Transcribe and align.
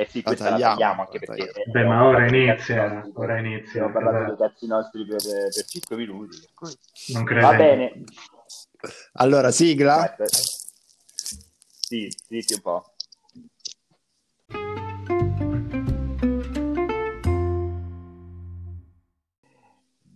Eh 0.00 0.06
sì, 0.08 0.22
questa 0.22 0.44
la 0.44 0.50
tagliamo, 0.52 0.70
la 0.70 0.78
tagliamo 0.78 1.02
anche 1.02 1.18
perché... 1.18 1.46
Tagliamo. 1.46 1.72
Beh, 1.72 1.84
ma 1.84 2.04
ora 2.06 2.26
inizia, 2.26 3.10
ora 3.12 3.38
inizia. 3.38 3.84
Abbiamo 3.84 3.92
parlato 3.92 4.34
dei 4.34 4.48
cazzi 4.48 4.66
nostri 4.66 5.04
per, 5.04 5.20
per 5.22 5.64
5 5.66 5.96
minuti. 5.96 6.38
Non 7.12 7.24
credo. 7.24 7.46
Va 7.46 7.54
bene. 7.54 8.04
Allora, 9.14 9.50
sigla? 9.50 10.16
Sì, 11.68 12.08
sì, 12.08 12.54
un 12.54 12.60
po'. 12.62 12.94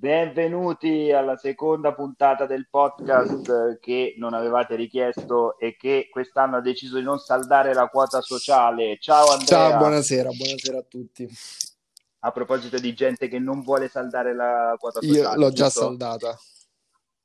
Benvenuti 0.04 1.10
alla 1.12 1.38
seconda 1.38 1.94
puntata 1.94 2.44
del 2.44 2.68
podcast 2.68 3.78
che 3.78 4.14
non 4.18 4.34
avevate 4.34 4.76
richiesto 4.76 5.58
e 5.58 5.78
che 5.78 6.10
quest'anno 6.10 6.56
ha 6.56 6.60
deciso 6.60 6.98
di 6.98 7.02
non 7.02 7.18
saldare 7.18 7.72
la 7.72 7.88
quota 7.88 8.20
sociale. 8.20 8.98
Ciao 9.00 9.30
Andrea. 9.30 9.46
Ciao, 9.46 9.78
buonasera, 9.78 10.28
buonasera 10.28 10.76
a 10.76 10.84
tutti. 10.86 11.26
A 12.18 12.32
proposito 12.32 12.78
di 12.78 12.92
gente 12.92 13.28
che 13.28 13.38
non 13.38 13.62
vuole 13.62 13.88
saldare 13.88 14.34
la 14.34 14.76
quota 14.78 15.00
sociale. 15.00 15.20
Io 15.20 15.34
l'ho 15.36 15.52
già 15.52 15.70
saldata. 15.70 16.38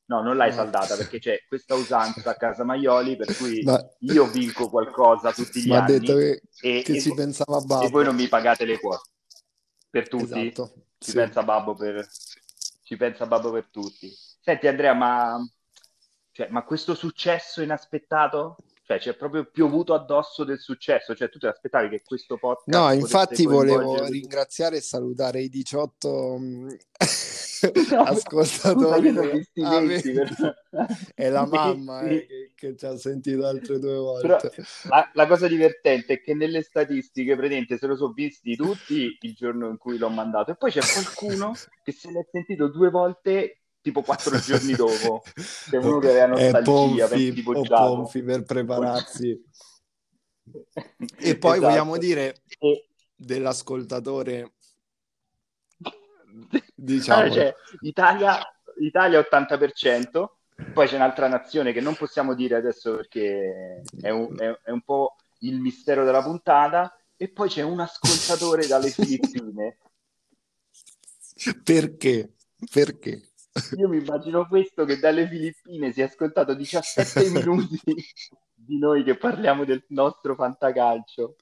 No, 0.05 0.21
non 0.21 0.37
l'hai 0.37 0.53
saldata 0.53 0.95
perché 0.95 1.20
c'è 1.20 1.43
questa 1.49 1.75
usanza 1.75 2.29
a 2.29 2.35
casa 2.35 2.63
Maioli 2.63 3.17
per 3.17 3.35
cui 3.35 3.61
Ma... 3.61 3.77
io 3.99 4.25
vinco 4.27 4.70
qualcosa 4.70 5.34
tutti 5.34 5.59
gli 5.59 5.67
Ma 5.67 5.84
anni. 5.84 5.95
ha 5.95 5.99
detto 5.99 6.15
che, 6.15 6.41
e, 6.61 6.81
che 6.81 6.95
e 6.95 6.99
si 7.01 7.13
pensava 7.13 7.57
a 7.57 7.61
Babbo. 7.61 7.85
E 7.85 7.89
voi 7.89 8.05
non 8.05 8.15
mi 8.15 8.29
pagate 8.29 8.63
le 8.63 8.79
quote. 8.79 9.09
Per 9.89 10.07
tutti? 10.07 10.48
Esatto. 10.48 10.85
Si 10.98 11.11
sì. 11.11 11.15
pensa 11.17 11.43
Babbo 11.43 11.75
per 11.75 12.07
ci 12.89 12.98
pensa 12.98 13.27
Babbo 13.27 13.52
per 13.52 13.67
tutti. 13.70 14.11
Senti 14.41 14.66
Andrea, 14.66 14.95
ma, 14.95 15.38
cioè, 16.31 16.48
ma 16.49 16.63
questo 16.63 16.95
successo 16.95 17.62
inaspettato? 17.62 18.55
Cioè, 18.89 18.98
c'è 18.98 19.13
proprio 19.16 19.45
piovuto 19.45 19.93
addosso 19.93 20.43
del 20.43 20.57
successo, 20.57 21.13
cioè 21.13 21.29
tu 21.29 21.38
ti 21.38 21.45
aspettavi 21.45 21.89
che 21.89 22.02
questo 22.03 22.38
podcast... 22.38 22.70
No, 22.75 22.91
infatti 22.91 23.45
volevo 23.45 24.03
ringraziare 24.07 24.77
e 24.77 24.81
salutare 24.81 25.41
i 25.41 25.49
18 25.49 26.38
mm, 26.40 26.68
no, 27.91 28.01
ascoltatori. 28.01 29.13
per... 29.13 30.55
È 31.13 31.29
la 31.29 31.45
mamma 31.51 32.01
eh, 32.01 32.26
che, 32.26 32.51
che, 32.55 32.76
ci 32.76 32.85
ha 32.87 32.98
sentito 32.98 33.45
altre 33.45 33.77
due 33.77 33.95
volte. 33.95 34.49
Però, 34.49 34.65
la, 34.90 35.12
la, 35.13 35.27
cosa 35.27 35.48
divertente 35.48 36.13
è 36.13 36.21
che 36.21 36.34
nelle 36.34 36.63
statistiche, 36.63 37.35
praticamente, 37.35 37.77
se 37.77 37.85
lo 37.85 37.95
sono 37.95 38.13
visti 38.13 38.55
tutti 38.55 39.15
il 39.21 39.34
giorno 39.35 39.70
in 39.70 39.77
cui 39.77 39.99
l'ho 39.99 40.10
mandato, 40.10 40.49
e 40.49 40.55
poi 40.55 40.71
c'è 40.71 40.82
qualcuno 40.82 41.54
che 41.84 41.91
se 41.91 42.10
l'è 42.10 42.26
sentito 42.32 42.70
due 42.70 42.90
volte 42.90 43.59
tipo 43.82 44.02
quattro 44.02 44.38
giorni 44.40 44.74
dopo. 44.74 45.24
C'è 45.70 45.77
uno 45.77 45.99
che 45.99 46.10
aveva 46.10 46.27
nostalgia, 46.27 47.08
Ponfi, 47.08 47.34
tipo 47.34 47.52
o 47.52 47.63
Ponfi 47.63 48.24
per 48.24 48.44
prepararsi. 48.44 49.44
e 51.18 51.38
poi 51.38 51.58
esatto. 51.58 51.68
vogliamo 51.68 51.98
dire 51.98 52.41
e... 52.57 52.88
dell'ascoltatore 53.16 54.54
diciamo 56.74 57.22
allora, 57.22 57.34
cioè, 57.34 57.55
Italia, 57.82 58.40
Italia 58.80 59.20
80% 59.20 60.27
poi 60.74 60.88
c'è 60.88 60.96
un'altra 60.96 61.27
nazione 61.27 61.72
che 61.72 61.82
non 61.82 61.96
possiamo 61.96 62.34
dire 62.34 62.55
adesso 62.55 62.96
perché 62.96 63.84
è 64.02 64.09
un, 64.09 64.35
è, 64.38 64.59
è 64.63 64.72
un 64.72 64.81
po' 64.81 65.16
il 65.40 65.59
mistero 65.59 66.03
della 66.03 66.22
puntata 66.22 66.94
e 67.16 67.30
poi 67.30 67.50
c'è 67.50 67.62
un 67.62 67.80
ascoltatore 67.80 68.68
dalle 68.68 68.90
Filippine 68.91 69.78
perché? 71.63 72.34
perché? 72.72 73.28
Io 73.78 73.88
mi 73.88 73.97
immagino 73.97 74.47
questo 74.47 74.85
che 74.85 75.00
dalle 75.00 75.28
Filippine 75.28 75.91
si 75.91 76.01
è 76.01 76.05
ascoltato 76.05 76.53
17 76.53 77.29
minuti 77.31 77.79
di 78.53 78.78
noi 78.78 79.03
che 79.03 79.17
parliamo 79.17 79.66
del 79.66 79.83
nostro 79.89 80.35
fantacalcio. 80.35 81.35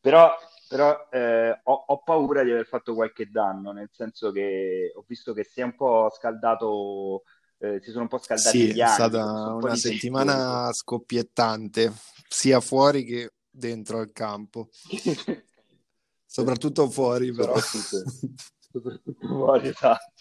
Però, 0.00 0.30
però 0.68 1.08
eh, 1.10 1.60
ho, 1.62 1.84
ho, 1.86 2.02
paura 2.02 2.42
di 2.44 2.50
aver 2.50 2.66
fatto 2.66 2.94
qualche 2.94 3.30
danno, 3.30 3.72
nel 3.72 3.90
senso 3.92 4.30
che 4.30 4.92
ho 4.94 5.04
visto 5.06 5.32
che 5.32 5.44
si 5.44 5.60
è 5.60 5.64
un 5.64 5.74
po' 5.74 6.10
scaldato, 6.14 7.22
eh, 7.58 7.80
si 7.82 7.90
sono 7.90 8.02
un 8.02 8.08
po' 8.08 8.18
scaldati 8.18 8.58
sì, 8.58 8.74
gli 8.74 8.80
anni. 8.80 8.90
È 8.90 8.94
stata 8.94 9.24
un 9.24 9.62
una 9.62 9.76
settimana 9.76 10.72
scoppiettante, 10.72 11.92
sia 12.28 12.60
fuori 12.60 13.04
che 13.04 13.32
dentro 13.50 13.98
al 13.98 14.12
campo. 14.12 14.68
Soprattutto 16.30 16.90
fuori, 16.90 17.32
però. 17.32 17.58
Soprattutto, 17.58 18.10
soprattutto 18.70 19.26
fuori, 19.26 19.68
esatto. 19.68 20.17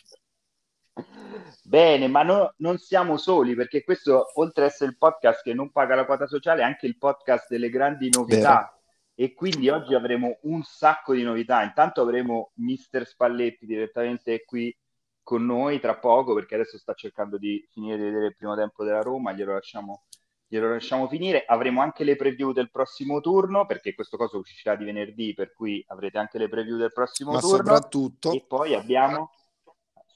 Bene, 1.63 2.07
ma 2.07 2.23
no, 2.23 2.53
non 2.57 2.77
siamo 2.77 3.17
soli 3.17 3.53
perché 3.53 3.83
questo, 3.83 4.31
oltre 4.35 4.63
ad 4.63 4.69
essere 4.69 4.91
il 4.91 4.97
podcast 4.97 5.43
che 5.43 5.53
non 5.53 5.71
paga 5.71 5.95
la 5.95 6.05
quota 6.05 6.27
sociale, 6.27 6.61
è 6.61 6.65
anche 6.65 6.85
il 6.85 6.97
podcast 6.97 7.47
delle 7.49 7.69
grandi 7.69 8.09
novità. 8.09 8.55
Vero. 8.55 8.75
E 9.19 9.33
quindi 9.33 9.67
oggi 9.67 9.95
avremo 9.95 10.37
un 10.43 10.61
sacco 10.61 11.13
di 11.13 11.23
novità. 11.23 11.63
Intanto 11.63 12.01
avremo 12.01 12.51
Mister 12.57 13.05
Spalletti 13.05 13.65
direttamente 13.65 14.45
qui 14.45 14.75
con 15.23 15.43
noi 15.43 15.79
tra 15.79 15.97
poco, 15.97 16.33
perché 16.35 16.53
adesso 16.53 16.77
sta 16.77 16.93
cercando 16.93 17.37
di 17.37 17.67
finire 17.71 17.97
di 17.97 18.03
vedere 18.03 18.27
il 18.27 18.35
primo 18.35 18.55
tempo 18.55 18.83
della 18.85 19.01
Roma, 19.01 19.33
glielo 19.33 19.53
lasciamo, 19.53 20.03
glielo 20.47 20.69
lasciamo 20.69 21.07
finire. 21.07 21.43
Avremo 21.45 21.81
anche 21.81 22.03
le 22.03 22.15
preview 22.15 22.53
del 22.53 22.69
prossimo 22.69 23.19
turno, 23.19 23.65
perché 23.65 23.95
questo 23.95 24.17
cosa 24.17 24.37
uscirà 24.37 24.75
di 24.75 24.85
venerdì, 24.85 25.33
per 25.33 25.51
cui 25.51 25.83
avrete 25.87 26.19
anche 26.19 26.37
le 26.37 26.47
preview 26.47 26.77
del 26.77 26.93
prossimo 26.93 27.31
Ma 27.33 27.39
turno. 27.39 27.57
Soprattutto... 27.57 28.31
E 28.31 28.45
poi 28.47 28.75
abbiamo 28.75 29.31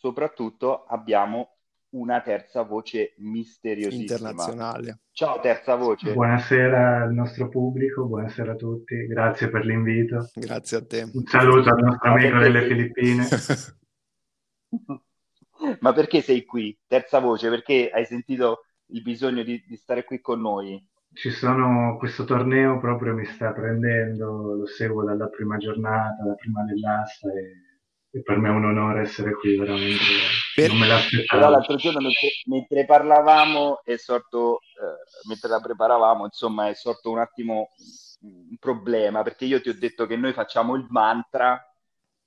soprattutto 0.01 0.85
abbiamo 0.85 1.57
una 1.89 2.22
terza 2.22 2.63
voce 2.63 3.13
misteriosissima. 3.17 4.29
Internazionale. 4.29 5.01
Ciao 5.12 5.39
terza 5.39 5.75
voce. 5.75 6.13
Buonasera 6.13 7.03
al 7.03 7.13
nostro 7.13 7.50
pubblico, 7.50 8.07
buonasera 8.07 8.53
a 8.53 8.56
tutti, 8.56 9.06
grazie 9.06 9.50
per 9.50 9.63
l'invito. 9.63 10.28
Grazie 10.34 10.78
a 10.78 10.85
te. 10.85 11.07
Un 11.13 11.23
saluto 11.25 11.69
al 11.69 11.84
nostro 11.84 12.13
amico 12.13 12.40
delle 12.40 12.66
Filippine. 12.66 13.28
Ma 15.81 15.94
perché 15.94 16.22
sei 16.22 16.45
qui? 16.45 16.75
Terza 16.88 17.19
voce, 17.19 17.50
perché 17.50 17.91
hai 17.94 18.06
sentito 18.06 18.61
il 18.88 19.03
bisogno 19.03 19.44
di, 19.44 19.63
di 19.67 19.75
stare 19.75 20.03
qui 20.03 20.19
con 20.19 20.41
noi? 20.41 20.84
Ci 21.13 21.29
sono, 21.29 21.97
questo 22.00 22.23
torneo 22.23 22.79
proprio 22.79 23.13
mi 23.13 23.25
sta 23.25 23.51
prendendo, 23.51 24.56
lo 24.56 24.66
seguo 24.66 25.03
dalla 25.03 25.28
prima 25.28 25.57
giornata, 25.57 26.23
dalla 26.23 26.35
prima 26.35 26.63
dell'asta 26.63 27.31
e 27.31 27.69
e 28.13 28.22
per 28.22 28.38
me 28.38 28.49
è 28.49 28.51
un 28.51 28.66
onore 28.66 29.01
essere 29.01 29.33
qui, 29.33 29.57
veramente. 29.57 30.03
Per... 30.53 30.69
Non 30.69 30.79
me 30.79 30.88
l'aspettavo. 30.88 31.49
L'altro 31.49 31.75
giorno 31.77 32.01
mentre, 32.01 32.27
mentre 32.45 32.85
parlavamo 32.85 33.81
è 33.83 33.95
sorto, 33.95 34.59
eh, 34.59 35.27
mentre 35.27 35.49
la 35.49 35.61
preparavamo, 35.61 36.25
insomma, 36.25 36.67
è 36.67 36.73
sorto 36.73 37.09
un 37.09 37.19
attimo 37.19 37.69
un 38.22 38.57
problema, 38.59 39.23
perché 39.23 39.45
io 39.45 39.61
ti 39.61 39.69
ho 39.69 39.77
detto 39.77 40.05
che 40.05 40.17
noi 40.17 40.33
facciamo 40.33 40.75
il 40.75 40.85
mantra 40.89 41.73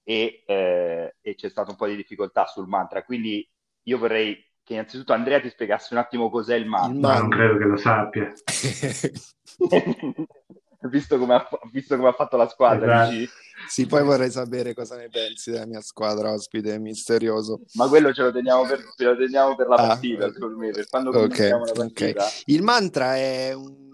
e, 0.03 0.43
eh, 0.47 1.17
e 1.21 1.35
c'è 1.35 1.49
stata 1.49 1.71
un 1.71 1.77
po' 1.77 1.87
di 1.87 1.97
difficoltà 1.97 2.47
sul 2.47 2.67
mantra, 2.67 3.05
quindi 3.05 3.47
io 3.83 3.99
vorrei 3.99 4.43
che 4.65 4.73
innanzitutto 4.73 5.13
Andrea 5.13 5.41
ti 5.41 5.51
spiegasse 5.51 5.93
un 5.93 6.01
attimo 6.01 6.31
cos'è 6.31 6.57
il 6.57 6.67
mantra. 6.67 6.95
Il 6.95 7.01
mantra. 7.01 7.21
non 7.21 7.29
credo 7.29 7.59
che 7.59 7.65
lo 7.65 7.77
sappia. 7.77 8.33
visto, 10.89 11.19
come 11.19 11.35
ha, 11.35 11.49
visto 11.71 11.97
come 11.97 12.09
ha 12.09 12.13
fatto 12.13 12.37
la 12.37 12.49
squadra. 12.49 13.09
Esatto. 13.09 13.33
Sì, 13.69 13.87
poi 13.87 14.03
vorrei 14.03 14.31
sapere 14.31 14.75
cosa 14.75 14.97
ne 14.97 15.09
pensi 15.09 15.51
della 15.51 15.67
mia 15.67 15.81
squadra 15.81 16.33
ospite 16.33 16.79
misterioso. 16.79 17.63
Ma 17.75 17.89
quello 17.89 18.13
ce 18.13 18.23
lo 18.23 18.33
teniamo 18.33 18.67
per, 18.67 18.93
ce 18.97 19.05
lo 19.05 19.17
teniamo 19.17 19.55
per 19.55 19.69
la 19.69 19.77
ah, 19.77 19.87
partita, 19.87 20.31
me, 20.57 20.71
per 20.71 20.89
quando 20.89 21.11
okay, 21.11 21.51
la 21.51 21.59
partita. 21.59 22.25
Okay. 22.25 22.43
Il 22.47 22.63
mantra 22.63 23.17
è 23.17 23.53
un 23.53 23.85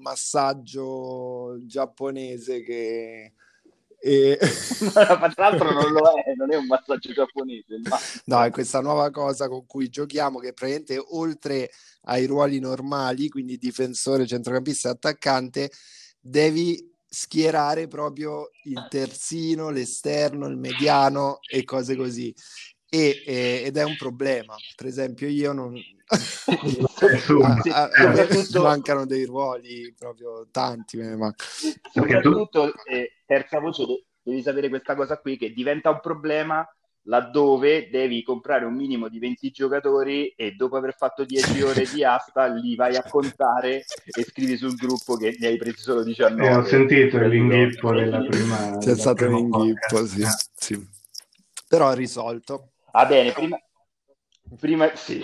massaggio 0.00 1.56
giapponese 1.66 2.62
che... 2.62 3.32
E... 4.02 4.38
tra 4.92 5.32
l'altro 5.36 5.72
non 5.72 5.92
lo 5.92 6.08
è, 6.24 6.34
non 6.34 6.50
è 6.52 6.56
un 6.56 6.66
massaggio 6.66 7.12
giapponese. 7.12 7.80
No, 8.24 8.42
è 8.42 8.50
questa 8.50 8.80
nuova 8.80 9.10
cosa 9.10 9.48
con 9.48 9.66
cui 9.66 9.88
giochiamo 9.88 10.38
che 10.38 10.52
praticamente 10.52 11.02
oltre 11.10 11.70
ai 12.04 12.26
ruoli 12.26 12.58
normali, 12.60 13.28
quindi 13.28 13.58
difensore, 13.58 14.26
centrocampista 14.26 14.88
e 14.88 14.92
attaccante, 14.92 15.70
devi 16.20 16.88
schierare 17.08 17.88
proprio 17.88 18.50
il 18.64 18.86
terzino, 18.88 19.70
l'esterno, 19.70 20.46
il 20.46 20.56
mediano 20.56 21.38
e 21.48 21.64
cose 21.64 21.96
così. 21.96 22.34
E, 22.88 23.22
e, 23.24 23.62
ed 23.64 23.76
è 23.76 23.84
un 23.84 23.96
problema. 23.96 24.54
Per 24.76 24.86
esempio, 24.86 25.28
io 25.28 25.52
non 25.52 25.74
a, 27.42 27.60
a, 27.72 27.88
a 27.88 28.08
me 28.12 28.26
mancano 28.60 29.06
dei 29.06 29.24
ruoli 29.24 29.94
proprio 29.96 30.48
tanti. 30.50 30.96
Me 30.96 31.08
ne 31.08 31.16
mancano. 31.16 31.50
Soprattutto, 31.92 32.72
eh, 32.84 33.12
terza 33.26 33.60
voce, 33.60 33.84
devi 34.22 34.42
sapere 34.42 34.68
questa 34.68 34.94
cosa 34.94 35.18
qui 35.18 35.36
che 35.36 35.52
diventa 35.52 35.90
un 35.90 36.00
problema 36.00 36.66
laddove 37.04 37.88
devi 37.90 38.22
comprare 38.22 38.64
un 38.64 38.74
minimo 38.74 39.08
di 39.08 39.18
20 39.18 39.50
giocatori 39.50 40.28
e 40.36 40.52
dopo 40.52 40.76
aver 40.76 40.94
fatto 40.94 41.24
10 41.24 41.62
ore 41.62 41.84
di 41.92 42.04
asta 42.04 42.46
li 42.46 42.74
vai 42.74 42.96
a 42.96 43.02
contare 43.02 43.84
e 44.04 44.24
scrivi 44.24 44.56
sul 44.56 44.74
gruppo 44.74 45.16
che 45.16 45.36
ne 45.38 45.48
hai 45.48 45.56
presi 45.56 45.80
solo 45.80 46.02
19. 46.02 46.46
Eh, 46.46 46.54
ho 46.54 46.64
sentito 46.64 47.18
l'inghippo 47.18 47.92
della 47.92 48.22
prima. 48.24 48.76
C'è 48.78 48.96
stato 48.96 49.26
un 49.26 49.36
inghippo, 49.36 50.06
sì, 50.06 50.24
sì. 50.54 50.88
Però 51.68 51.88
ha 51.88 51.94
risolto. 51.94 52.72
Va 52.92 53.00
ah, 53.00 53.06
bene, 53.06 53.32
prima, 53.32 53.58
prima, 54.58 54.94
sì. 54.96 55.22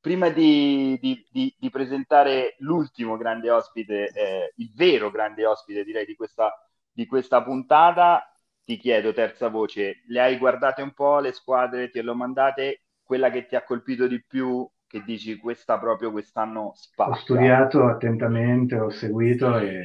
prima 0.00 0.28
di, 0.28 0.96
di, 1.00 1.26
di, 1.30 1.54
di, 1.58 1.70
presentare 1.70 2.54
l'ultimo 2.58 3.16
grande 3.16 3.50
ospite, 3.50 4.12
eh, 4.14 4.52
il 4.56 4.72
vero 4.74 5.10
grande 5.10 5.44
ospite 5.44 5.82
direi 5.82 6.06
di 6.06 6.14
questa 6.14 6.52
di 6.92 7.06
questa 7.06 7.42
puntata. 7.42 8.31
Ti 8.64 8.76
chiedo, 8.76 9.12
terza 9.12 9.48
voce, 9.48 10.02
le 10.06 10.20
hai 10.20 10.38
guardate 10.38 10.82
un 10.82 10.92
po' 10.92 11.18
le 11.18 11.32
squadre, 11.32 11.90
te 11.90 12.00
le 12.00 12.10
ho 12.10 12.14
mandate? 12.14 12.82
Quella 13.02 13.28
che 13.30 13.46
ti 13.46 13.56
ha 13.56 13.64
colpito 13.64 14.06
di 14.06 14.24
più, 14.24 14.68
che 14.86 15.02
dici 15.04 15.36
questa 15.36 15.78
proprio 15.78 16.12
quest'anno 16.12 16.72
spacca? 16.74 17.10
Ho 17.10 17.14
studiato 17.14 17.86
attentamente, 17.86 18.76
ho 18.76 18.90
seguito 18.90 19.58
e, 19.58 19.82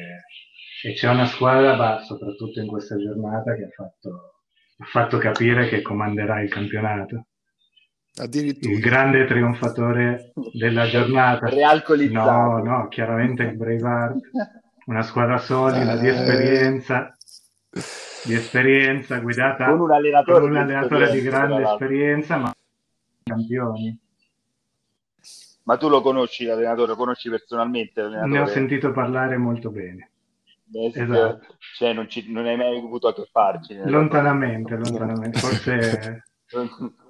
e 0.84 0.94
c'è 0.94 1.10
una 1.10 1.26
squadra, 1.26 2.02
soprattutto 2.02 2.60
in 2.60 2.68
questa 2.68 2.98
giornata, 2.98 3.56
che 3.56 3.64
ha 3.64 3.70
fatto, 3.70 4.44
ha 4.78 4.86
fatto 4.86 5.18
capire 5.18 5.68
che 5.70 5.82
comanderà 5.82 6.42
il 6.42 6.50
campionato. 6.50 7.26
Addirittura. 8.20 8.74
Il 8.74 8.80
grande 8.80 9.26
trionfatore 9.26 10.34
della 10.54 10.88
giornata. 10.88 11.50
Realcolizzato. 11.50 12.32
No, 12.32 12.64
no, 12.64 12.88
chiaramente 12.90 13.44
il 13.44 13.56
Braveheart, 13.56 14.20
una 14.86 15.02
squadra 15.02 15.38
solida, 15.38 15.98
di 15.98 16.08
esperienza, 16.08 17.16
di 18.28 18.34
esperienza 18.34 19.20
guidata 19.20 19.66
con 19.70 19.80
un 19.80 19.92
allenatore, 19.92 20.40
con 20.40 20.50
un 20.50 20.58
allenatore 20.58 21.12
di 21.12 21.22
grande 21.22 21.64
esperienza, 21.64 22.38
ma 22.38 22.54
campioni. 23.24 23.98
Ma 25.64 25.78
tu 25.78 25.90
lo 25.90 26.02
conosci 26.02 26.46
l'allenatore, 26.46 26.90
lo 26.90 26.96
conosci 26.96 27.30
personalmente? 27.30 28.02
L'allenatore? 28.02 28.32
Ne 28.32 28.40
ho 28.40 28.46
sentito 28.46 28.92
parlare 28.92 29.38
molto 29.38 29.70
bene. 29.70 30.12
Esatto. 30.94 31.46
Cioè, 31.76 31.94
non, 31.94 32.10
ci, 32.10 32.30
non, 32.32 32.46
hai 32.46 32.58
mai 32.58 32.78
avuto 32.78 33.08
a 33.08 33.14
che 33.14 33.28
farci? 33.32 33.78
Lontanamente, 33.86 34.76
lontanamente. 34.76 35.40
Forse 35.40 36.24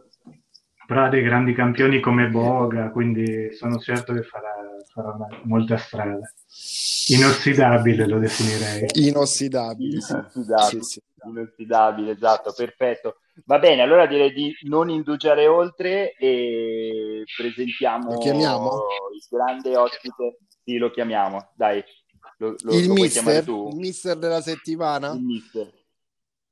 però 0.87 1.03
ha 1.03 1.09
dei 1.09 1.21
grandi 1.21 1.53
campioni 1.53 1.99
come 1.99 2.29
Boga, 2.29 2.91
quindi 2.91 3.51
sono 3.53 3.77
certo 3.77 4.13
che 4.13 4.23
farà, 4.23 4.53
farà 4.93 5.17
molta 5.43 5.75
strada. 5.75 6.31
Inossidabile 7.09 8.07
lo 8.07 8.19
definirei. 8.19 8.87
Inossidabile. 8.93 9.97
Inossidabile, 9.97 10.69
sì, 10.69 10.79
sì. 10.81 11.01
Inossidabile, 11.25 12.11
esatto, 12.11 12.53
perfetto. 12.53 13.17
Va 13.45 13.59
bene, 13.59 13.81
allora 13.81 14.05
direi 14.05 14.31
di 14.33 14.55
non 14.63 14.89
indugiare 14.89 15.47
oltre 15.47 16.13
e 16.13 17.23
presentiamo 17.35 18.13
il 18.13 18.33
grande 19.29 19.75
ospite. 19.75 20.39
Sì, 20.63 20.77
lo 20.77 20.91
chiamiamo, 20.91 21.51
dai. 21.55 21.83
Lo, 22.37 22.55
lo, 22.59 22.77
il, 22.77 22.87
lo 22.87 22.93
mister, 22.93 23.47
il 23.47 23.75
mister 23.75 24.17
della 24.17 24.41
settimana? 24.41 25.13
Il 25.13 25.21
mister. 25.21 25.73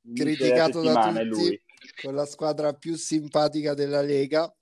Il 0.02 0.14
Criticato 0.14 0.80
mister 0.80 1.12
da 1.12 1.22
tutti 1.22 1.62
con 2.02 2.14
la 2.14 2.26
squadra 2.26 2.72
più 2.72 2.96
simpatica 2.96 3.74
della 3.74 4.00
Lega. 4.00 4.52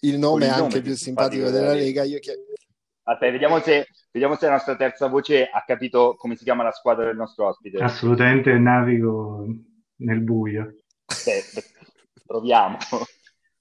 Il 0.00 0.18
nome 0.18 0.48
anche 0.48 0.60
nome 0.60 0.80
più 0.80 0.94
simpatico 0.94 1.50
della 1.50 1.74
Lega. 1.74 2.02
Lega. 2.02 2.04
Io. 2.04 2.18
Aspetta, 3.06 3.32
vediamo 3.32 3.58
se, 3.60 3.88
vediamo 4.10 4.34
se 4.34 4.46
la 4.46 4.52
nostra 4.52 4.76
terza 4.76 5.08
voce 5.08 5.44
ha 5.44 5.62
capito 5.66 6.14
come 6.16 6.36
si 6.36 6.44
chiama 6.44 6.62
la 6.62 6.72
squadra 6.72 7.04
del 7.04 7.16
nostro 7.16 7.48
ospite. 7.48 7.82
Assolutamente 7.82 8.50
navigo 8.56 9.44
nel 9.96 10.20
buio. 10.20 10.74
Beh, 11.24 11.62
proviamo. 12.24 12.78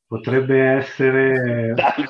Potrebbe 0.08 0.78
essere 0.78 1.74
Dai, 1.74 2.06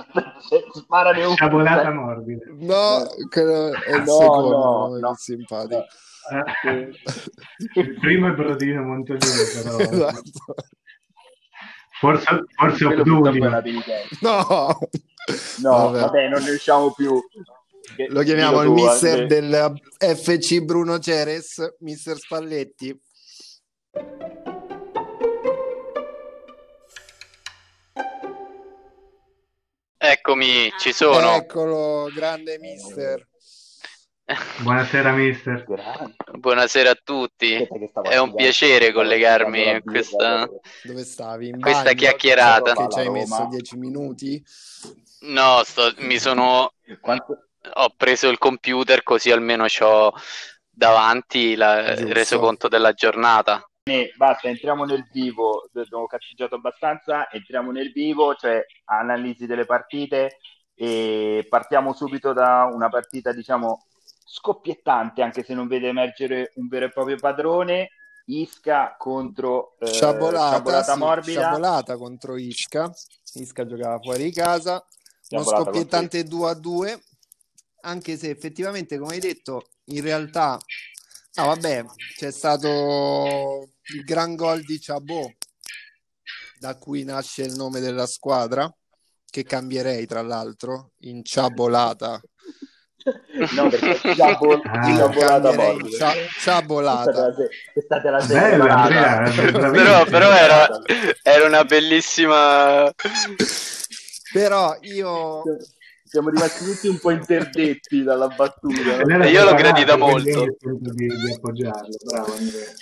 sparane 0.73 1.23
un 1.23 1.33
sciabolata 1.35 1.91
morbida. 1.91 2.45
No, 2.59 3.07
quello 3.29 3.73
è 3.81 3.95
il 3.95 4.03
no, 4.03 4.11
secondo 4.11 4.57
no, 4.57 4.97
no, 4.99 5.15
simpatico. 5.15 5.85
No. 6.29 7.81
Il 7.81 7.99
primo 7.99 8.27
è 8.27 8.31
Brodino 8.33 8.83
Montolino, 8.83 9.25
però. 9.53 9.77
Esatto. 9.89 10.55
Forse, 11.99 12.43
forse 12.55 12.85
Obdulio. 12.85 13.61
No, 14.19 14.77
no 15.61 15.69
vabbè. 15.69 15.99
vabbè. 15.99 16.27
non 16.29 16.43
ne 16.43 16.51
usciamo 16.51 16.91
più. 16.91 17.21
Lo 18.07 18.21
chiamiamo 18.23 18.61
il 18.61 18.69
mister 18.69 19.21
anche. 19.21 19.27
del 19.27 19.73
FC 19.99 20.61
Bruno 20.61 20.99
Ceres, 20.99 21.75
mister 21.79 22.17
Spalletti. 22.17 22.99
Eccomi, 29.97 30.71
ci 30.79 30.91
sono. 30.91 31.35
Eccolo, 31.35 32.09
grande 32.13 32.57
mister. 32.59 33.25
Buonasera 34.61 35.11
mister. 35.11 35.65
Buonasera 36.39 36.91
a 36.91 36.99
tutti. 37.01 37.55
È 38.09 38.17
un 38.17 38.33
piacere 38.33 38.93
collegarmi 38.93 39.69
a 39.69 39.81
questa, 39.81 40.49
Dove 40.83 41.03
stavi? 41.03 41.49
In 41.49 41.59
questa 41.59 41.83
bagno? 41.83 41.95
chiacchierata. 41.97 42.73
Che 42.73 42.87
ci 42.89 42.99
hai 42.99 43.09
messo 43.09 43.47
dieci 43.49 43.77
minuti? 43.77 44.43
No, 45.23 45.63
sto, 45.63 45.93
mi 45.97 46.17
sono... 46.17 46.73
Ho 47.75 47.93
preso 47.95 48.27
il 48.27 48.37
computer 48.37 49.03
così 49.03 49.31
almeno 49.31 49.65
ho 49.79 50.13
davanti 50.69 51.55
la, 51.55 51.93
il 51.93 52.13
resoconto 52.13 52.67
della 52.67 52.91
giornata. 52.91 53.65
basta, 54.17 54.49
entriamo 54.49 54.83
nel 54.83 55.07
vivo, 55.11 55.69
abbiamo 55.73 56.07
cazzeggiato 56.07 56.55
abbastanza, 56.55 57.29
entriamo 57.29 57.71
nel 57.71 57.91
vivo, 57.91 58.35
cioè 58.35 58.65
analisi 58.85 59.45
delle 59.45 59.65
partite 59.65 60.39
e 60.75 61.45
partiamo 61.49 61.93
subito 61.93 62.33
da 62.33 62.69
una 62.71 62.89
partita 62.89 63.31
diciamo 63.31 63.85
scoppiettante, 64.25 65.21
anche 65.21 65.43
se 65.43 65.53
non 65.53 65.67
vede 65.67 65.87
emergere 65.87 66.51
un 66.55 66.67
vero 66.67 66.85
e 66.85 66.91
proprio 66.91 67.17
padrone. 67.17 67.89
Isca 68.25 68.95
contro 68.97 69.75
eh, 69.79 69.87
Sciabolata, 69.87 70.51
Sciabolata 70.55 70.93
sì, 70.93 70.99
Morbida. 70.99 71.41
Sciabolata 71.41 71.97
contro 71.97 72.37
Isca. 72.37 72.91
Isca 73.33 73.65
giocava 73.65 73.99
fuori 73.99 74.23
di 74.23 74.31
casa. 74.31 74.83
Uno 75.37 75.43
scoppiettante 75.43 76.23
2 76.23 76.49
a 76.49 76.53
2. 76.53 77.03
Anche 77.81 78.17
se 78.17 78.29
effettivamente, 78.29 78.97
come 78.97 79.15
hai 79.15 79.19
detto, 79.19 79.69
in 79.85 80.01
realtà, 80.01 80.57
no, 81.33 81.45
vabbè, 81.45 81.85
c'è 82.15 82.31
stato 82.31 83.67
il 83.93 84.03
gran 84.03 84.35
gol 84.35 84.61
di 84.63 84.79
Chabot, 84.79 85.33
da 86.59 86.77
cui 86.77 87.03
nasce 87.03 87.43
il 87.43 87.55
nome 87.55 87.81
della 87.81 88.05
squadra, 88.05 88.73
che 89.29 89.43
cambierei 89.43 90.05
tra 90.05 90.21
l'altro 90.21 90.91
in 90.99 91.23
Ciabolata. 91.25 92.21
No, 93.53 93.67
perché 93.67 93.99
ciabol- 94.15 94.61
ah, 94.63 94.95
ciabolata 94.95 95.51
cia- 95.89 96.13
ciabolata. 96.39 97.33
Questa 97.73 98.01
te 98.01 98.09
la 98.09 98.21
sei 98.21 98.57
Bella, 98.57 99.31
però, 99.71 100.05
però 100.05 100.31
era, 100.31 100.69
era 101.21 101.45
una 101.45 101.65
bellissima 101.65 102.89
però 104.33 104.77
io 104.81 105.43
siamo 106.03 106.29
rimasti 106.29 106.65
tutti 106.65 106.87
un 106.89 106.99
po' 106.99 107.11
interdetti 107.11 108.03
dalla 108.03 108.27
battuta 108.27 109.03
no? 109.03 109.25
io 109.25 109.45
l'ho 109.45 109.55
gradita 109.55 109.95
molto 109.95 110.45
di, 110.59 111.07
di 111.07 111.39
Bravo, 111.39 112.33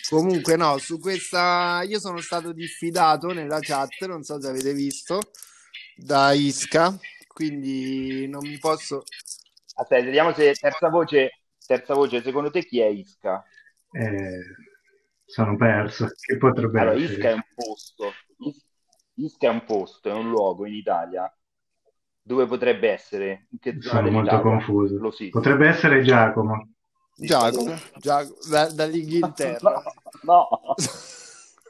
comunque 0.10 0.56
no 0.56 0.80
su 0.80 1.00
questa 1.00 1.84
io 1.86 2.00
sono 2.00 2.20
stato 2.20 2.52
diffidato 2.52 3.28
nella 3.28 3.60
chat 3.60 4.06
non 4.08 4.24
so 4.24 4.42
se 4.42 4.48
avete 4.48 4.74
visto 4.74 5.20
da 5.96 6.32
Isca 6.32 6.98
quindi 7.28 8.28
non 8.28 8.42
mi 8.42 8.58
posso 8.58 9.04
Aspetta, 9.82 10.06
vediamo 10.06 10.34
se 10.34 10.54
terza 10.54 10.90
voce, 10.90 11.40
terza 11.66 11.94
voce, 11.94 12.22
secondo 12.22 12.52
te 12.52 12.64
chi 12.64 12.80
è 12.82 12.86
Isca? 12.86 13.44
Eh, 13.92 14.40
sono 15.26 15.56
perso. 15.56 16.08
Che 16.20 16.38
potrebbe 16.38 16.80
allora, 16.80 16.96
essere? 16.98 17.14
Isca 17.14 17.30
è 17.30 17.34
un 17.34 17.44
posto. 17.56 18.12
Isca 19.16 19.48
è 19.48 19.52
un 19.52 19.64
posto, 19.66 20.10
è 20.10 20.14
un 20.14 20.30
luogo 20.30 20.66
in 20.66 20.74
Italia. 20.74 21.34
Dove 22.24 22.46
potrebbe 22.46 22.92
essere? 22.92 23.48
In 23.50 23.60
che 23.60 23.82
zona 23.82 24.00
sono 24.00 24.12
molto 24.12 24.42
confuso. 24.42 25.00
Potrebbe 25.32 25.68
essere 25.68 26.02
Giacomo. 26.04 26.70
Giacomo, 27.16 27.76
Giacomo 27.98 28.38
da, 28.50 28.70
dall'Inghilterra. 28.72 29.84
No, 30.24 30.48
no. 30.52 30.76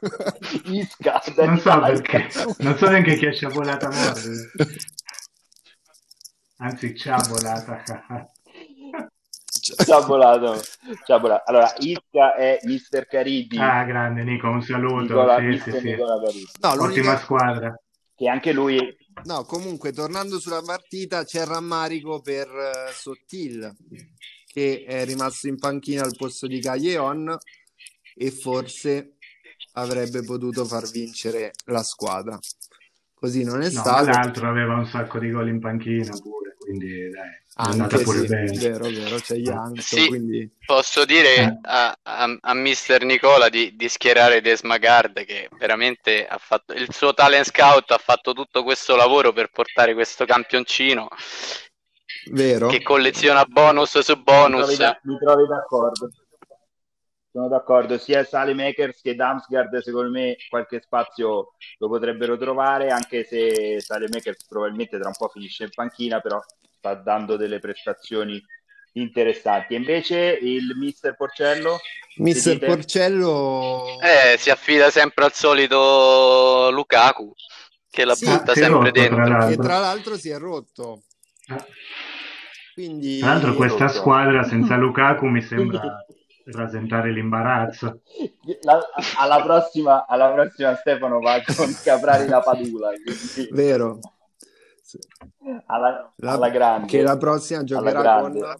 Isca. 0.64 1.22
Non 1.38 1.58
so 1.58 1.80
perché, 1.80 2.28
non 2.58 2.76
so 2.76 2.90
neanche 2.90 3.14
chi 3.16 3.26
è 3.26 3.32
sciabolata 3.32 3.88
morte. 3.88 4.30
Anzi, 6.58 6.94
ciabolata. 6.94 7.82
ciabolato. 9.84 10.60
ciabolato. 11.04 11.42
Allora, 11.46 11.72
Isca 11.78 12.34
è 12.34 12.58
Mister 12.64 13.06
Caribi. 13.06 13.58
Ah, 13.58 13.84
grande 13.84 14.22
Nico, 14.22 14.48
un 14.48 14.62
saluto. 14.62 15.00
Nicola, 15.00 15.38
sì, 15.38 15.58
sì, 15.58 15.70
sì. 15.78 15.96
No, 16.60 16.82
Ottima 16.82 17.16
squadra. 17.16 17.74
Che 18.14 18.28
anche 18.28 18.52
lui... 18.52 18.94
No, 19.24 19.44
comunque, 19.44 19.92
tornando 19.92 20.40
sulla 20.40 20.62
partita, 20.62 21.24
c'è 21.24 21.44
rammarico 21.44 22.20
per 22.20 22.48
uh, 22.48 22.92
Sottil, 22.92 23.74
che 24.46 24.84
è 24.86 25.04
rimasto 25.04 25.48
in 25.48 25.58
panchina 25.58 26.02
al 26.02 26.16
posto 26.16 26.46
di 26.46 26.60
Caglion 26.60 27.36
e 28.14 28.30
forse 28.30 29.16
avrebbe 29.74 30.22
potuto 30.22 30.64
far 30.64 30.88
vincere 30.90 31.52
la 31.66 31.82
squadra. 31.82 32.38
Così 33.14 33.44
non 33.44 33.60
è 33.60 33.70
no, 33.70 33.70
stato. 33.70 34.10
L'altro 34.10 34.48
aveva 34.48 34.74
un 34.74 34.86
sacco 34.86 35.18
di 35.18 35.30
gol 35.30 35.48
in 35.48 35.60
panchina 35.60 36.16
pure 36.20 36.41
quindi 36.76 37.10
dai, 37.10 37.28
è 37.28 37.70
andata 37.70 37.98
pure 37.98 38.20
sì, 38.20 38.26
bene. 38.26 38.58
Vero, 38.58 38.84
vero, 38.88 39.16
c'è 39.16 39.34
Young, 39.36 39.78
sì, 39.78 40.06
quindi... 40.06 40.50
Posso 40.64 41.04
dire 41.04 41.34
eh. 41.34 41.58
a, 41.62 41.96
a, 42.02 42.38
a, 42.40 42.54
mister 42.54 43.04
Nicola 43.04 43.48
di, 43.48 43.76
di 43.76 43.88
schierare 43.88 44.40
Desmagard 44.40 45.24
che 45.24 45.48
veramente 45.58 46.26
ha 46.26 46.38
fatto 46.38 46.72
il 46.72 46.92
suo 46.92 47.12
talent 47.12 47.46
scout 47.46 47.90
ha 47.90 47.98
fatto 47.98 48.32
tutto 48.32 48.62
questo 48.62 48.96
lavoro 48.96 49.32
per 49.32 49.50
portare 49.50 49.92
questo 49.92 50.24
campioncino 50.24 51.08
vero 52.30 52.68
che 52.68 52.82
colleziona 52.82 53.44
bonus 53.44 53.98
su 53.98 54.22
bonus 54.22 54.68
mi 54.68 54.76
trovi, 54.76 54.98
mi 55.02 55.18
trovi 55.18 55.46
d'accordo 55.46 56.08
sono 57.32 57.48
d'accordo, 57.48 57.96
sia 57.96 58.26
Makers 58.30 59.00
che 59.00 59.14
Damsgaard 59.14 59.78
secondo 59.78 60.10
me 60.10 60.36
qualche 60.50 60.80
spazio 60.80 61.54
lo 61.78 61.88
potrebbero 61.88 62.36
trovare, 62.36 62.90
anche 62.90 63.24
se 63.24 63.78
Makers 63.88 64.44
probabilmente 64.46 64.98
tra 64.98 65.08
un 65.08 65.14
po' 65.16 65.28
finisce 65.28 65.64
in 65.64 65.70
panchina, 65.74 66.20
però 66.20 66.38
sta 66.76 66.94
dando 66.94 67.36
delle 67.36 67.58
prestazioni 67.58 68.40
interessanti. 68.92 69.72
E 69.72 69.78
invece 69.78 70.38
il 70.42 70.76
mister 70.76 71.16
Porcello? 71.16 71.78
Mister 72.16 72.58
Porcello 72.58 73.98
eh, 74.02 74.36
si 74.36 74.50
affida 74.50 74.90
sempre 74.90 75.24
al 75.24 75.32
solito 75.32 76.70
Lukaku 76.70 77.32
che 77.88 78.04
la 78.04 78.14
sì, 78.14 78.26
butta 78.26 78.52
sempre 78.52 78.68
rotto, 78.68 78.90
dentro. 78.90 79.24
Tra 79.24 79.46
che 79.46 79.56
tra 79.56 79.78
l'altro 79.78 80.16
si 80.16 80.28
è 80.28 80.38
rotto. 80.38 81.02
Quindi... 82.74 83.18
Tra 83.20 83.32
l'altro 83.32 83.54
questa 83.54 83.88
squadra 83.88 84.42
senza 84.44 84.76
Lukaku 84.76 85.26
mi 85.26 85.42
sembra 85.42 85.80
rasentare 86.46 87.12
l'imbarazzo. 87.12 88.00
La, 88.62 88.80
alla, 89.18 89.42
prossima, 89.42 90.06
alla 90.06 90.32
prossima 90.32 90.74
Stefano 90.76 91.20
va 91.20 91.40
con 91.56 91.74
Caprari 91.82 92.28
la 92.28 92.40
Padula. 92.40 92.90
Quindi... 92.90 93.48
Vero. 93.52 93.98
Sì. 94.82 94.98
Alla, 95.66 96.12
la, 96.16 96.32
alla, 96.32 96.48
grande. 96.50 96.86
Che 96.86 97.02
la 97.02 97.16
prossima 97.16 97.64
giocherà 97.64 98.20
con... 98.20 98.56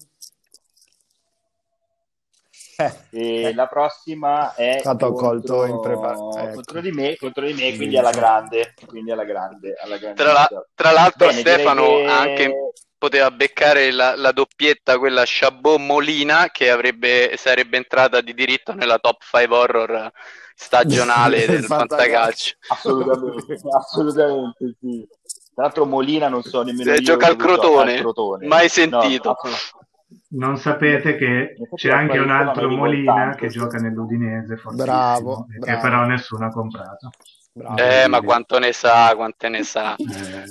E 3.10 3.54
la 3.54 3.66
prossima 3.66 4.54
è 4.54 4.78
stato 4.80 5.12
contro, 5.12 5.56
colto 5.56 5.64
in 5.66 5.80
preparazione 5.80 6.42
ecco. 6.42 6.54
contro 6.54 6.80
di 6.80 6.90
me, 6.90 7.16
contro 7.16 7.46
di 7.46 7.52
me 7.52 7.76
quindi 7.76 7.96
alla 7.96 8.10
grande, 8.10 8.74
quindi 8.86 9.12
alla 9.12 9.24
grande, 9.24 9.74
alla 9.80 9.98
grande. 9.98 10.20
Tra, 10.20 10.32
la, 10.32 10.48
tra 10.74 10.90
l'altro 10.90 11.28
Bene, 11.28 11.40
Stefano 11.40 11.86
che... 11.86 12.06
anche 12.06 12.72
poteva 13.02 13.32
beccare 13.32 13.90
la, 13.90 14.14
la 14.14 14.30
doppietta, 14.30 14.96
quella 14.96 15.24
Chabot 15.26 15.76
Molina, 15.80 16.50
che 16.52 16.70
avrebbe, 16.70 17.34
sarebbe 17.36 17.76
entrata 17.76 18.20
di 18.20 18.32
diritto 18.32 18.74
nella 18.74 19.00
top 19.00 19.20
5 19.20 19.56
horror 19.56 20.12
stagionale 20.54 21.44
del 21.50 21.64
fantacalcio. 21.64 22.54
Assolutamente, 22.68 23.58
assolutamente 23.76 24.76
sì. 24.78 25.04
Tra 25.52 25.64
l'altro 25.64 25.84
Molina 25.84 26.28
non 26.28 26.44
so 26.44 26.62
nemmeno 26.62 26.94
Se 26.94 27.00
gioca 27.00 27.26
al 27.26 27.34
crotone, 27.34 27.96
crotone, 27.96 28.46
mai 28.46 28.68
sentito. 28.68 29.36
No, 29.42 30.46
non 30.46 30.56
sapete 30.58 31.16
che 31.16 31.56
c'è 31.74 31.90
anche 31.90 32.18
un 32.18 32.30
altro 32.30 32.68
Molina 32.68 33.34
che 33.34 33.48
gioca 33.48 33.78
nell'Udinese, 33.78 34.62
bravo, 34.74 35.46
che 35.60 35.76
però 35.76 36.04
nessuno 36.04 36.46
ha 36.46 36.50
comprato. 36.50 37.10
Bravo. 37.52 37.76
Eh, 37.76 38.06
ma 38.06 38.20
quanto 38.22 38.60
ne 38.60 38.72
sa, 38.72 39.12
quante 39.16 39.48
ne 39.48 39.64
sa. 39.64 39.96
Eh. 39.96 40.44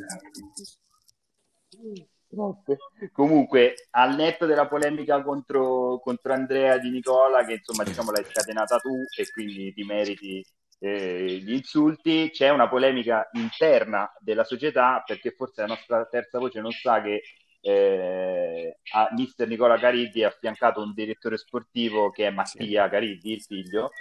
Comunque, 3.11 3.87
al 3.91 4.15
netto 4.15 4.45
della 4.45 4.67
polemica 4.67 5.21
contro, 5.21 5.99
contro, 5.99 6.33
Andrea 6.33 6.77
Di 6.77 6.89
Nicola, 6.89 7.43
che 7.45 7.53
insomma 7.53 7.83
diciamo 7.83 8.11
l'hai 8.11 8.23
scatenata 8.23 8.77
tu 8.77 9.03
e 9.17 9.29
quindi 9.31 9.73
ti 9.73 9.83
meriti 9.83 10.45
eh, 10.79 11.39
gli 11.43 11.53
insulti, 11.53 12.29
c'è 12.31 12.49
una 12.49 12.67
polemica 12.67 13.29
interna 13.33 14.11
della 14.19 14.43
società 14.43 15.03
perché 15.05 15.31
forse 15.31 15.61
la 15.61 15.67
nostra 15.67 16.05
terza 16.05 16.39
voce 16.39 16.59
non 16.59 16.71
sa 16.71 17.01
che 17.01 17.21
eh, 17.61 18.79
a 18.93 19.09
mister 19.11 19.47
Nicola 19.47 19.77
Cariddi 19.77 20.23
ha 20.23 20.29
affiancato 20.29 20.81
un 20.81 20.93
direttore 20.93 21.37
sportivo 21.37 22.09
che 22.09 22.27
è 22.27 22.31
Mattia 22.31 22.89
Cariddi, 22.89 23.33
il 23.33 23.41
figlio, 23.41 23.91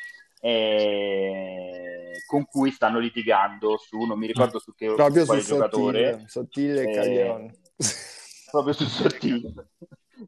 eh, 0.41 2.13
con 2.27 2.47
cui 2.47 2.71
stanno 2.71 2.99
litigando 2.99 3.77
su, 3.77 3.99
non 3.99 4.19
mi 4.19 4.27
ricordo 4.27 4.59
su 4.59 4.75
che 4.75 4.87
Proprio 4.95 5.25
su 5.27 5.37
giocatore. 5.37 6.25
Sottile, 6.27 6.29
sottile 6.29 6.83
e 6.83 6.95
Caglion. 6.95 7.53
Proprio 8.51 8.73
su 8.75 8.85
Sottile, 8.85 9.53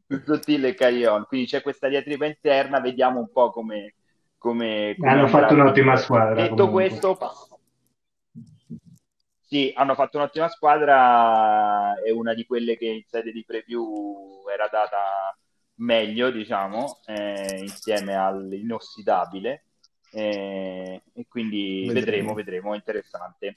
su 0.07 0.23
Sottile 0.25 0.75
Caglion. 0.75 1.27
Quindi 1.27 1.47
c'è 1.47 1.63
questa 1.63 1.89
diatriba 1.89 2.27
interna, 2.27 2.81
vediamo 2.81 3.21
un 3.21 3.31
po' 3.31 3.51
come... 3.51 3.95
come, 4.39 4.95
come 4.99 5.11
hanno 5.11 5.29
fatto 5.29 5.55
un'ottima 5.55 5.97
squadra. 5.97 6.35
Detto 6.35 6.55
comunque. 6.55 6.89
questo, 6.89 7.19
sì, 9.53 9.71
hanno 9.77 9.95
fatto 9.95 10.17
un'ottima 10.17 10.49
squadra, 10.49 12.01
è 12.03 12.11
una 12.11 12.33
di 12.33 12.47
quelle 12.47 12.79
che 12.79 12.87
in 12.87 13.03
sede 13.07 13.33
di 13.33 13.45
preview 13.45 14.45
era 14.51 14.67
data 14.67 15.37
meglio, 15.75 16.31
diciamo, 16.31 17.01
eh, 17.05 17.59
insieme 17.59 18.15
all'inossidabile. 18.15 19.65
Eh, 20.11 21.03
e 21.13 21.27
quindi 21.29 21.85
vedremo, 21.87 22.33
vedremo, 22.33 22.35
vedremo, 22.35 22.75
interessante. 22.75 23.57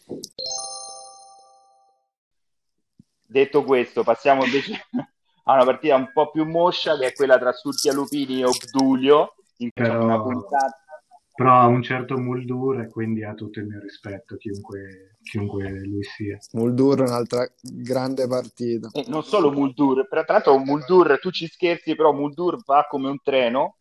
Detto 3.36 3.65
questo, 3.65 4.04
passiamo 4.04 4.46
invece 4.46 4.80
a 5.44 5.54
una 5.56 5.65
partita 5.65 5.98
un 5.98 6.10
po' 6.13 6.32
più 6.32 6.46
moscia 6.46 6.98
che 6.98 7.08
è 7.08 7.12
quella 7.12 7.38
tra 7.38 7.51
Surtia 7.51 7.92
Lupini 7.92 8.39
e 8.39 8.46
Obdulio. 8.46 9.36
In 9.58 9.72
però, 9.74 10.06
una 10.06 10.22
puntata. 10.22 10.86
però 11.34 11.51
ha 11.51 11.65
un 11.65 11.84
certo 11.84 12.18
Muldur 12.18 12.80
e 12.80 12.88
quindi 12.88 13.25
ha 13.25 13.34
tutto 13.34 13.60
il 13.60 13.65
mio 13.65 13.82
rispetto, 13.82 14.38
chiunque, 14.38 15.18
chiunque 15.22 15.70
lui 15.82 16.04
sia. 16.04 16.38
Muldur 16.54 17.00
è 17.00 17.01
un'altra 17.01 17.46
grande 17.62 18.25
partita. 18.25 18.88
E 18.94 19.04
non 19.08 19.24
solo 19.25 19.51
Muldur, 19.51 20.08
tra 20.08 20.24
l'altro 20.25 20.58
Muldur, 20.58 21.20
tu 21.20 21.30
ci 21.30 21.48
scherzi, 21.48 21.94
però 21.94 22.13
Muldur 22.13 22.63
va 22.63 22.88
come 22.89 23.10
un 23.10 23.20
treno 23.22 23.80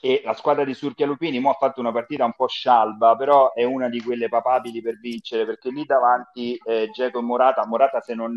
e 0.00 0.22
la 0.24 0.34
squadra 0.34 0.64
di 0.64 0.74
Surchia 0.74 1.06
Lupini 1.06 1.40
mo 1.40 1.50
ha 1.50 1.54
fatto 1.54 1.80
una 1.80 1.92
partita 1.92 2.24
un 2.24 2.34
po' 2.34 2.48
scialba, 2.48 3.16
però 3.16 3.52
è 3.52 3.64
una 3.64 3.88
di 3.88 4.00
quelle 4.00 4.28
papabili 4.28 4.80
per 4.80 4.98
vincere, 4.98 5.44
perché 5.44 5.70
lì 5.70 5.84
davanti 5.84 6.58
eh, 6.64 6.90
Geco 6.92 7.18
e 7.18 7.22
Morata, 7.22 7.66
Morata 7.66 8.00
se 8.00 8.14
non, 8.14 8.36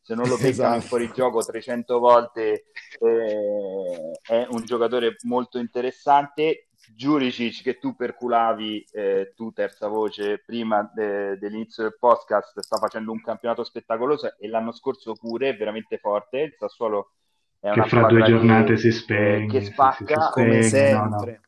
se 0.00 0.14
non 0.14 0.28
lo 0.28 0.36
beccano 0.36 0.76
esatto. 0.76 0.80
fuori 0.80 1.10
gioco 1.12 1.42
300 1.42 1.98
volte 1.98 2.66
eh, 2.98 4.18
è 4.22 4.46
un 4.50 4.64
giocatore 4.64 5.16
molto 5.24 5.58
interessante. 5.58 6.68
Giuricic 6.94 7.62
che 7.62 7.78
tu 7.78 7.94
perculavi, 7.94 8.86
eh, 8.92 9.32
tu 9.36 9.52
terza 9.52 9.88
voce, 9.88 10.42
prima 10.44 10.90
de- 10.94 11.36
dell'inizio 11.36 11.82
del 11.82 11.98
podcast, 11.98 12.58
sta 12.60 12.78
facendo 12.78 13.12
un 13.12 13.20
campionato 13.20 13.62
spettacoloso 13.62 14.34
e 14.38 14.48
l'anno 14.48 14.72
scorso 14.72 15.12
pure, 15.12 15.54
veramente 15.54 15.98
forte. 15.98 16.38
Il 16.38 16.54
Sassuolo 16.56 17.10
è 17.60 17.70
che 17.70 17.88
fra 17.88 18.06
due 18.06 18.22
giornate 18.22 18.72
che, 18.72 18.78
si 18.78 18.92
spegne, 18.92 19.46
che 19.46 19.64
spacca 19.64 20.20
si, 20.20 20.26
si 20.26 20.30
come 20.32 20.62
sempre. 20.62 21.30
No, 21.32 21.38
no. 21.38 21.46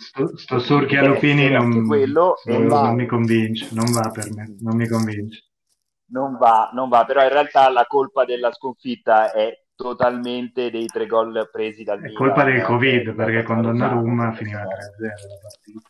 Sto, 0.00 0.36
sto 0.36 0.58
Surchia 0.60 1.02
Lupini 1.02 1.50
non, 1.50 1.84
quello, 1.84 2.34
non, 2.44 2.66
non 2.66 2.94
mi 2.94 3.06
convince, 3.06 3.68
non 3.72 3.90
va 3.90 4.10
per 4.10 4.32
me, 4.32 4.54
non 4.60 4.76
mi 4.76 4.86
convince. 4.86 5.46
Non 6.10 6.36
va, 6.36 6.70
non 6.72 6.88
va, 6.88 7.04
però 7.04 7.22
in 7.22 7.30
realtà 7.30 7.68
la 7.68 7.84
colpa 7.84 8.24
della 8.24 8.52
sconfitta 8.52 9.32
è 9.32 9.52
totalmente 9.74 10.70
dei 10.70 10.86
tre 10.86 11.06
gol 11.06 11.48
presi 11.52 11.82
dal 11.82 11.98
Milan. 11.98 12.14
È 12.14 12.16
colpa 12.16 12.44
del 12.44 12.62
Covid, 12.62 13.14
perché 13.14 13.42
con 13.42 13.60
Donnarumma 13.60 14.32
finiva 14.32 14.60
3-0 14.60 14.66
la 14.66 15.38
partita. 15.42 15.88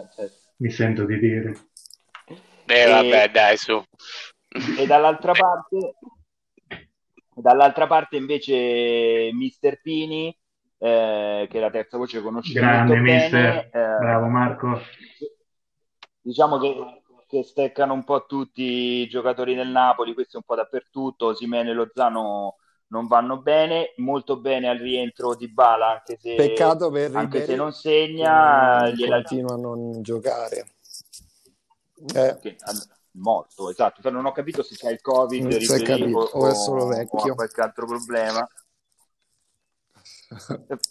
Eh, 0.00 0.08
certo. 0.14 0.36
Mi 0.56 0.70
sento 0.70 1.04
di 1.04 1.18
dire. 1.18 1.56
Eh, 2.66 2.90
vabbè, 2.90 3.30
dai, 3.30 3.56
su. 3.56 3.80
E 4.78 4.86
dall'altra 4.86 5.32
parte 5.32 5.94
Dall'altra 7.38 7.86
parte 7.86 8.16
invece 8.16 9.28
Mister 9.34 9.78
Pini, 9.82 10.28
eh, 10.78 11.46
che 11.50 11.58
è 11.58 11.60
la 11.60 11.70
terza 11.70 11.98
voce 11.98 12.22
conosce 12.22 12.54
Grande 12.54 12.98
mister, 12.98 13.68
bene, 13.70 13.96
bravo 13.98 14.26
Marco. 14.28 14.80
Diciamo 16.22 16.58
che, 16.58 17.02
che, 17.28 17.42
steccano 17.42 17.92
un 17.92 18.04
po' 18.04 18.24
tutti 18.24 18.62
i 18.62 19.06
giocatori 19.08 19.54
del 19.54 19.68
Napoli, 19.68 20.14
questo 20.14 20.36
è 20.36 20.40
un 20.40 20.44
po' 20.46 20.54
dappertutto, 20.54 21.34
Simene 21.34 21.70
e 21.70 21.74
Lozano 21.74 22.56
non 22.88 23.06
vanno 23.06 23.42
bene, 23.42 23.92
molto 23.96 24.38
bene 24.38 24.70
al 24.70 24.78
rientro 24.78 25.34
di 25.34 25.52
Bala, 25.52 25.90
anche 25.90 26.16
se, 26.16 26.36
Peccato 26.36 26.90
per 26.90 27.14
anche 27.14 27.44
se 27.44 27.54
non 27.54 27.72
segna, 27.72 28.88
gliela... 28.88 29.16
continua 29.16 29.54
a 29.54 29.58
non 29.58 30.00
giocare. 30.00 30.66
Eh. 32.14 32.38
Che, 32.40 32.56
morto, 33.16 33.70
esatto. 33.70 34.02
Cioè, 34.02 34.12
non 34.12 34.26
ho 34.26 34.32
capito 34.32 34.62
se 34.62 34.74
c'è 34.74 34.90
il 34.90 35.00
Covid 35.00 35.42
non 35.42 35.58
riferito, 35.58 36.18
o, 36.18 36.22
o, 36.22 36.48
è 36.48 36.54
solo 36.54 36.86
vecchio. 36.86 37.32
o 37.32 37.34
qualche 37.34 37.60
altro 37.60 37.86
problema. 37.86 38.48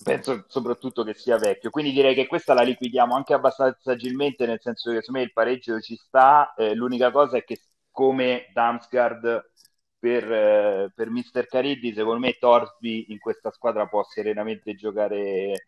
Penso 0.02 0.46
soprattutto 0.48 1.04
che 1.04 1.14
sia 1.14 1.38
vecchio, 1.38 1.70
quindi 1.70 1.92
direi 1.92 2.16
che 2.16 2.26
questa 2.26 2.54
la 2.54 2.62
liquidiamo 2.62 3.14
anche 3.14 3.34
abbastanza 3.34 3.92
agilmente, 3.92 4.46
nel 4.46 4.62
senso 4.62 4.92
che 4.92 5.02
secondo 5.02 5.20
me 5.20 5.26
il 5.26 5.34
pareggio 5.34 5.80
ci 5.82 5.98
sta. 5.98 6.54
Eh, 6.54 6.74
l'unica 6.74 7.12
cosa 7.12 7.38
è 7.38 7.44
che, 7.44 7.60
come 7.92 8.50
Damsgaard 8.54 9.52
per, 10.00 10.32
eh, 10.32 10.92
per 10.96 11.10
Mister 11.10 11.48
Cariddi, 11.48 11.94
secondo 11.94 12.20
me 12.20 12.38
Torsby 12.40 13.08
in 13.10 13.20
questa 13.20 13.52
squadra 13.52 13.88
può 13.88 14.06
serenamente 14.06 14.74
giocare, 14.76 15.68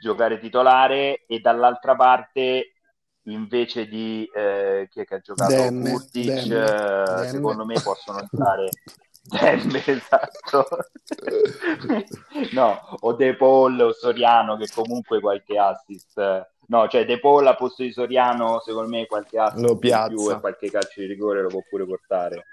giocare 0.00 0.40
titolare. 0.40 1.24
E 1.26 1.38
dall'altra 1.38 1.94
parte 1.94 2.73
invece 3.24 3.86
di 3.86 4.28
eh, 4.34 4.88
chi 4.90 5.00
è 5.00 5.04
che 5.04 5.14
ha 5.14 5.20
giocato? 5.20 5.52
Demme, 5.52 5.90
Kurtic, 5.90 6.46
Demme, 6.46 7.24
eh, 7.24 7.28
secondo 7.28 7.64
me 7.64 7.80
possono 7.80 8.20
entrare 8.20 8.68
Demme, 9.24 9.82
esatto. 9.84 10.66
No, 12.52 12.78
o 13.00 13.12
De 13.14 13.34
Paul 13.36 13.80
o 13.80 13.92
Soriano 13.92 14.56
che 14.56 14.68
comunque 14.74 15.20
qualche 15.20 15.58
assist 15.58 16.52
no, 16.66 16.88
cioè 16.88 17.04
De 17.04 17.18
Paul 17.18 17.46
a 17.46 17.54
posto 17.54 17.82
di 17.82 17.92
Soriano 17.92 18.60
secondo 18.60 18.88
me 18.88 19.06
qualche 19.06 19.38
assist 19.38 19.78
più 19.78 20.30
e 20.30 20.40
qualche 20.40 20.70
calcio 20.70 21.00
di 21.00 21.06
rigore 21.06 21.42
lo 21.42 21.48
può 21.48 21.62
pure 21.68 21.86
portare. 21.86 22.46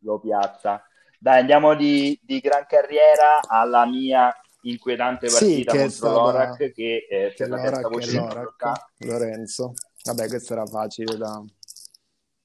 Lo 0.00 0.18
piazza. 0.18 0.84
Dai 1.18 1.40
andiamo 1.40 1.74
di, 1.74 2.18
di 2.22 2.40
gran 2.40 2.66
carriera 2.66 3.40
alla 3.46 3.86
mia 3.86 4.34
inquietante 4.62 5.28
partita 5.28 5.72
sì, 5.72 5.78
contro 5.78 5.90
stata... 5.90 6.12
l'Orac 6.12 6.72
che 6.72 7.06
eh, 7.08 7.34
per 7.36 7.48
la 7.48 7.60
terza 7.60 7.88
voce 7.88 8.16
l'Orac, 8.16 8.72
Lorenzo. 8.98 9.72
Vabbè, 10.04 10.28
questo 10.28 10.52
era 10.52 10.66
facile 10.66 11.16
da, 11.16 11.42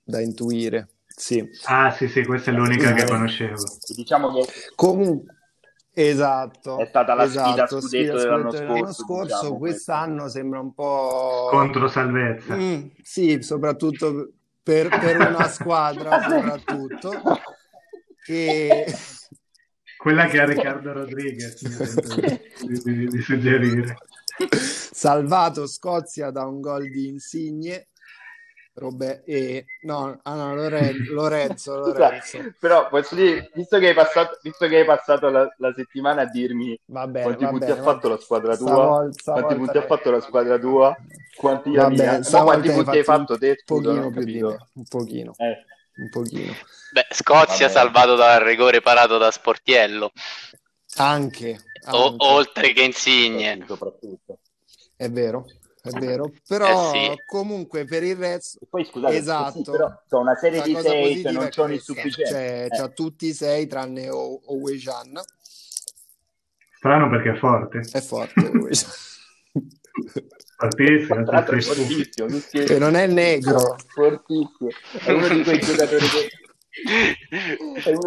da 0.03 0.21
intuire. 0.21 0.89
Sì. 1.07 1.43
Ah, 1.65 1.91
sì, 1.91 2.07
sì, 2.07 2.23
questa 2.23 2.51
è 2.51 2.53
l'unica 2.53 2.93
che 2.93 3.05
conoscevo. 3.05 3.63
Diciamo 3.95 4.33
che 4.33 4.45
comunque 4.75 5.37
Esatto. 5.99 6.77
È 6.77 6.85
stata 6.85 7.15
la 7.15 7.23
esatto, 7.23 7.81
sfida 7.81 8.11
scudetto 8.11 8.17
dell'anno 8.17 8.51
scorso. 8.51 8.73
L'anno 8.73 8.93
scorso 8.93 9.35
diciamo, 9.39 9.57
quest'anno 9.57 10.29
sembra 10.29 10.59
un 10.59 10.73
po'... 10.75 11.47
Contro 11.49 11.87
salvezza. 11.87 12.55
Mm, 12.55 12.81
sì, 13.01 13.41
soprattutto 13.41 14.33
per, 14.61 14.89
per 14.89 15.17
una 15.17 15.47
squadra, 15.47 16.21
soprattutto. 16.29 17.41
Che... 18.23 18.85
Quella 19.97 20.27
che 20.27 20.39
ha 20.39 20.45
Riccardo 20.45 20.93
Rodriguez, 20.93 21.63
di, 22.63 22.79
di, 22.83 23.07
di 23.07 23.21
suggerire. 23.21 23.97
Salvato 24.51 25.67
Scozia 25.67 26.31
da 26.31 26.45
un 26.45 26.61
gol 26.61 26.89
di 26.89 27.07
Insigne 27.07 27.87
Robè 28.77 29.23
e 29.25 29.65
no, 29.81 30.19
ah, 30.21 30.35
no 30.35 30.53
Lorenzo, 30.55 31.13
Lorenzo, 31.13 31.77
Lorenzo. 31.77 32.53
però 32.59 32.87
posso 32.89 33.15
dire 33.15 33.49
visto 33.53 33.79
che 33.79 33.87
hai 33.87 33.93
passato, 33.93 34.37
visto 34.41 34.67
che 34.67 34.77
hai 34.77 34.85
passato 34.85 35.29
la, 35.29 35.51
la 35.57 35.73
settimana 35.75 36.21
a 36.21 36.25
dirmi 36.25 36.79
va 36.85 37.07
bene, 37.07 37.25
quanti 37.25 37.43
va 37.43 37.49
punti 37.49 37.65
bene, 37.65 37.79
ha 37.79 37.83
fatto 37.83 38.09
la 38.09 38.17
squadra 38.17 38.55
tua 38.55 38.67
stavolta, 38.67 39.31
quanti 39.31 39.55
punti 39.55 39.77
ha 39.77 39.85
fatto 39.85 40.11
la 40.11 40.21
squadra 40.21 40.59
tua 40.59 40.95
quanti 41.35 41.71
la 41.71 41.89
mia 41.89 42.19
quanti 42.21 42.69
punti 42.69 42.97
hai 42.97 43.03
fatto 43.03 43.37
te 43.37 43.49
un 43.49 43.55
pochino 43.65 44.11
più 44.11 44.23
di 44.23 44.41
me 44.41 44.57
un 44.73 44.83
pochino. 44.87 45.33
Eh. 45.37 45.65
un 45.95 46.09
pochino. 46.11 46.53
Beh 46.91 47.07
Scozia 47.09 47.69
salvato 47.69 48.15
dal 48.15 48.41
rigore 48.41 48.81
parato 48.81 49.17
da 49.17 49.31
Sportiello. 49.31 50.11
Anche. 50.97 51.59
O, 51.91 52.15
oltre 52.17 52.73
che 52.73 52.83
Insigne 52.83 53.63
soprattutto 53.67 54.39
è 54.95 55.09
vero 55.09 55.45
è 55.87 55.99
vero, 55.99 56.31
però 56.47 56.93
eh 56.93 57.11
sì. 57.11 57.21
comunque 57.25 57.85
per 57.85 58.03
il 58.03 58.15
resto 58.15 58.59
poi 58.69 58.83
scusate, 58.83 59.15
esatto, 59.15 59.63
sì, 59.63 59.71
però 59.71 60.01
sono 60.05 60.21
una 60.23 60.35
serie 60.35 60.61
di 60.61 60.75
sei, 60.75 61.21
cioè 61.21 61.31
non 61.31 61.51
sono 61.51 61.71
insufficienti. 61.71 62.29
Cioè, 62.29 62.67
eh. 62.69 62.93
tutti 62.93 63.27
i 63.27 63.33
sei 63.33 63.67
tranne 63.67 64.09
Owe 64.09 64.77
Chan. 64.77 65.19
Strano 66.75 67.09
perché 67.09 67.31
è 67.31 67.37
forte. 67.37 67.79
È 67.91 68.01
forte 68.01 68.51
Fortissimo, 70.57 71.31
è 71.31 71.61
fortissimo, 71.61 72.27
che 72.65 72.77
non 72.77 72.95
è 72.95 73.07
negro. 73.07 73.75
Fortissimo. 73.87 74.69
È 75.03 75.11
uno 75.11 75.27
di 75.29 75.43
quei 75.43 75.59
giocatori 75.59 76.05
che 76.07 76.29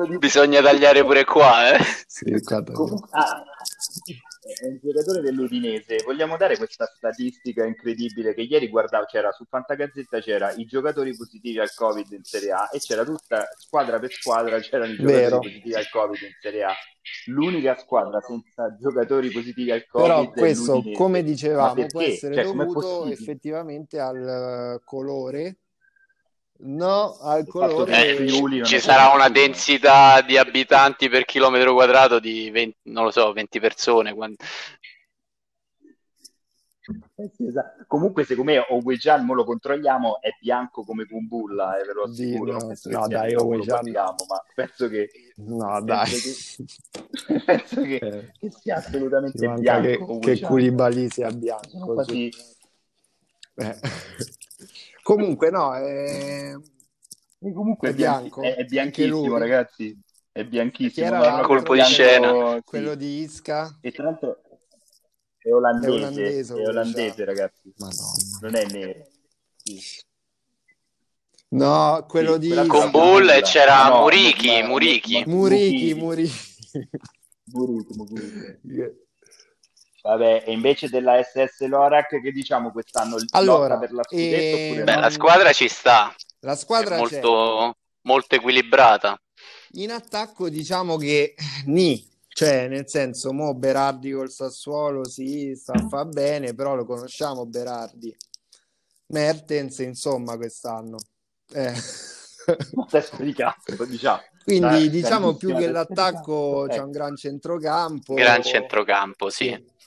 di... 0.09 0.19
Bisogna 0.19 0.61
tagliare 0.63 1.05
pure 1.05 1.25
qua, 1.25 1.75
eh? 1.75 1.79
Sì, 2.07 2.41
qua 2.43 2.59
ah, 2.59 3.45
è 4.43 4.67
un 4.67 4.79
giocatore 4.83 5.21
dell'Udinese. 5.21 6.03
Vogliamo 6.05 6.37
dare 6.37 6.57
questa 6.57 6.87
statistica 6.87 7.65
incredibile 7.65 8.35
che 8.35 8.43
ieri 8.43 8.69
guardavo, 8.69 9.05
c'era 9.05 9.31
su 9.33 9.45
Fantagazzetta 9.49 10.21
c'era 10.21 10.53
i 10.53 10.65
giocatori 10.65 11.17
positivi 11.17 11.59
al 11.59 11.73
Covid 11.75 12.11
in 12.13 12.25
Serie 12.25 12.53
A 12.53 12.69
e 12.73 12.79
c'era 12.79 13.05
tutta 13.05 13.49
squadra 13.57 13.99
per 13.99 14.11
squadra 14.11 14.59
c'erano 14.61 14.93
i 14.93 14.97
giocatori 14.97 15.21
Vero. 15.21 15.39
positivi 15.39 15.75
al 15.75 15.89
Covid 15.89 16.23
in 16.23 16.37
Serie 16.41 16.65
A. 16.65 16.73
L'unica 17.27 17.77
squadra 17.77 18.21
senza 18.21 18.77
giocatori 18.79 19.31
positivi 19.31 19.71
al 19.71 19.87
Covid 19.87 20.07
Però 20.09 20.31
questo, 20.31 20.83
è 20.85 20.93
come 20.93 21.23
dicevamo, 21.23 21.87
può 21.87 22.01
essere 22.01 22.35
cioè, 22.35 22.45
dovuto 22.45 23.07
effettivamente 23.07 23.99
al 23.99 24.79
uh, 24.81 24.85
colore 24.85 25.60
No, 26.63 27.17
al 27.21 27.47
colore. 27.47 28.19
Eh, 28.19 28.65
ci 28.65 28.81
sarà 28.81 29.15
una 29.15 29.31
densità 29.31 30.21
di 30.21 30.37
abitanti 30.37 31.09
per 31.09 31.25
chilometro 31.25 31.73
quadrato 31.73 32.19
di 32.19 32.51
20, 32.51 32.77
non 32.85 33.05
lo 33.05 33.11
so, 33.11 33.33
20 33.33 33.61
persone. 33.61 34.13
Quando... 34.13 34.37
Eh 37.15 37.31
sì, 37.35 37.47
esatto. 37.47 37.85
Comunque, 37.87 38.25
secondo 38.25 38.51
me, 38.51 38.65
Owejan, 38.69 39.25
lo 39.27 39.45
controlliamo, 39.45 40.21
è 40.21 40.31
bianco 40.41 40.83
come 40.85 41.07
Kumbulla, 41.07 41.79
eh, 41.79 41.87
ve 41.87 41.93
lo 41.93 42.03
assicuro. 42.03 42.53
no, 42.53 42.75
no 42.85 43.09
dai, 43.09 43.35
Owejan. 43.35 43.91
Ma 43.91 44.45
penso 44.55 44.89
che... 44.89 45.11
No, 45.37 45.81
dai. 45.83 46.11
Che, 46.11 47.41
penso 47.47 47.83
che, 47.83 47.97
eh. 47.97 48.33
che, 48.39 48.51
sia 48.51 48.77
assolutamente 48.77 49.49
bianco. 49.49 50.19
Che, 50.19 50.35
che 50.35 50.47
Koulibaly 50.47 51.09
sia 51.09 51.31
bianco. 51.31 51.95
Quasi... 51.95 52.31
Eh. 53.55 53.79
Comunque, 55.11 55.51
no, 55.51 55.75
è... 55.75 56.55
E 57.43 57.53
comunque 57.53 57.89
è, 57.89 57.95
bianco. 57.95 58.43
È, 58.43 58.55
è 58.55 58.65
bianchissimo, 58.65 59.39
ragazzi. 59.39 59.99
È 60.31 60.45
bianchissimo. 60.45 61.05
Era 61.05 61.41
colpo 61.41 61.75
di 61.75 61.83
scena. 61.83 62.55
Sì. 62.55 62.63
Quello 62.65 62.95
di 62.95 63.23
Isca. 63.23 63.77
E 63.81 63.91
tra 63.91 64.05
l'altro 64.05 64.41
è 65.37 65.51
olandese. 65.51 65.89
È 65.89 65.97
olandese, 65.97 66.55
è 66.55 66.69
olandese 66.69 67.25
ragazzi. 67.25 67.73
Madonna. 67.79 68.39
Non 68.43 68.55
è 68.55 68.65
nero. 68.67 69.07
Sì. 69.57 69.81
No, 71.49 72.07
quello 72.09 72.35
sì, 72.35 72.49
di... 72.49 72.67
Con 72.69 72.91
Bull 72.93 73.41
c'era 73.43 73.89
no, 73.89 74.03
Murichi, 74.03 74.63
Murichi. 74.63 75.25
Murichi, 75.27 75.95
Murichi. 75.95 76.89
Murichi, 77.47 77.95
Murichi. 77.97 78.99
Vabbè, 80.03 80.45
e 80.47 80.53
invece 80.53 80.89
della 80.89 81.23
SS 81.23 81.67
Lorac, 81.67 82.21
che 82.21 82.33
diciamo 82.33 82.71
quest'anno 82.71 83.17
allora, 83.31 83.79
per 83.79 83.93
la 83.93 84.03
scudetto? 84.03 84.81
E... 84.81 84.83
Beh, 84.83 84.97
la 84.97 85.11
squadra 85.11 85.53
ci 85.53 85.69
sta. 85.69 86.15
La 86.41 86.57
squadra 86.57 86.97
è 86.97 86.99
molto, 86.99 87.77
molto 88.03 88.35
equilibrata. 88.35 89.21
In 89.75 89.91
attacco 89.91 90.49
diciamo 90.49 90.97
che 90.97 91.35
ni, 91.67 92.07
cioè 92.29 92.67
nel 92.69 92.89
senso, 92.89 93.33
mo 93.33 93.55
Berardi 93.55 94.11
col 94.11 94.31
Sassuolo 94.31 95.07
sì, 95.07 95.55
sta 95.55 95.75
fa 95.89 96.05
bene, 96.07 96.55
però 96.55 96.75
lo 96.75 96.85
conosciamo 96.85 97.45
Berardi. 97.47 98.15
Mertens, 99.09 99.79
insomma, 99.79 100.37
quest'anno. 100.37 100.97
Eh. 101.53 101.75
Cazzo, 102.89 103.23
diciamo. 103.85 104.23
Quindi 104.45 104.69
Dai, 104.69 104.91
diciamo 104.91 105.35
più 105.35 105.55
che 105.55 105.69
l'attacco 105.69 106.67
c'è 106.69 106.79
un 106.79 106.91
gran 106.91 107.15
centrocampo. 107.17 108.15
Gran 108.15 108.43
centrocampo, 108.43 109.29
sì. 109.29 109.45
sì. 109.45 109.79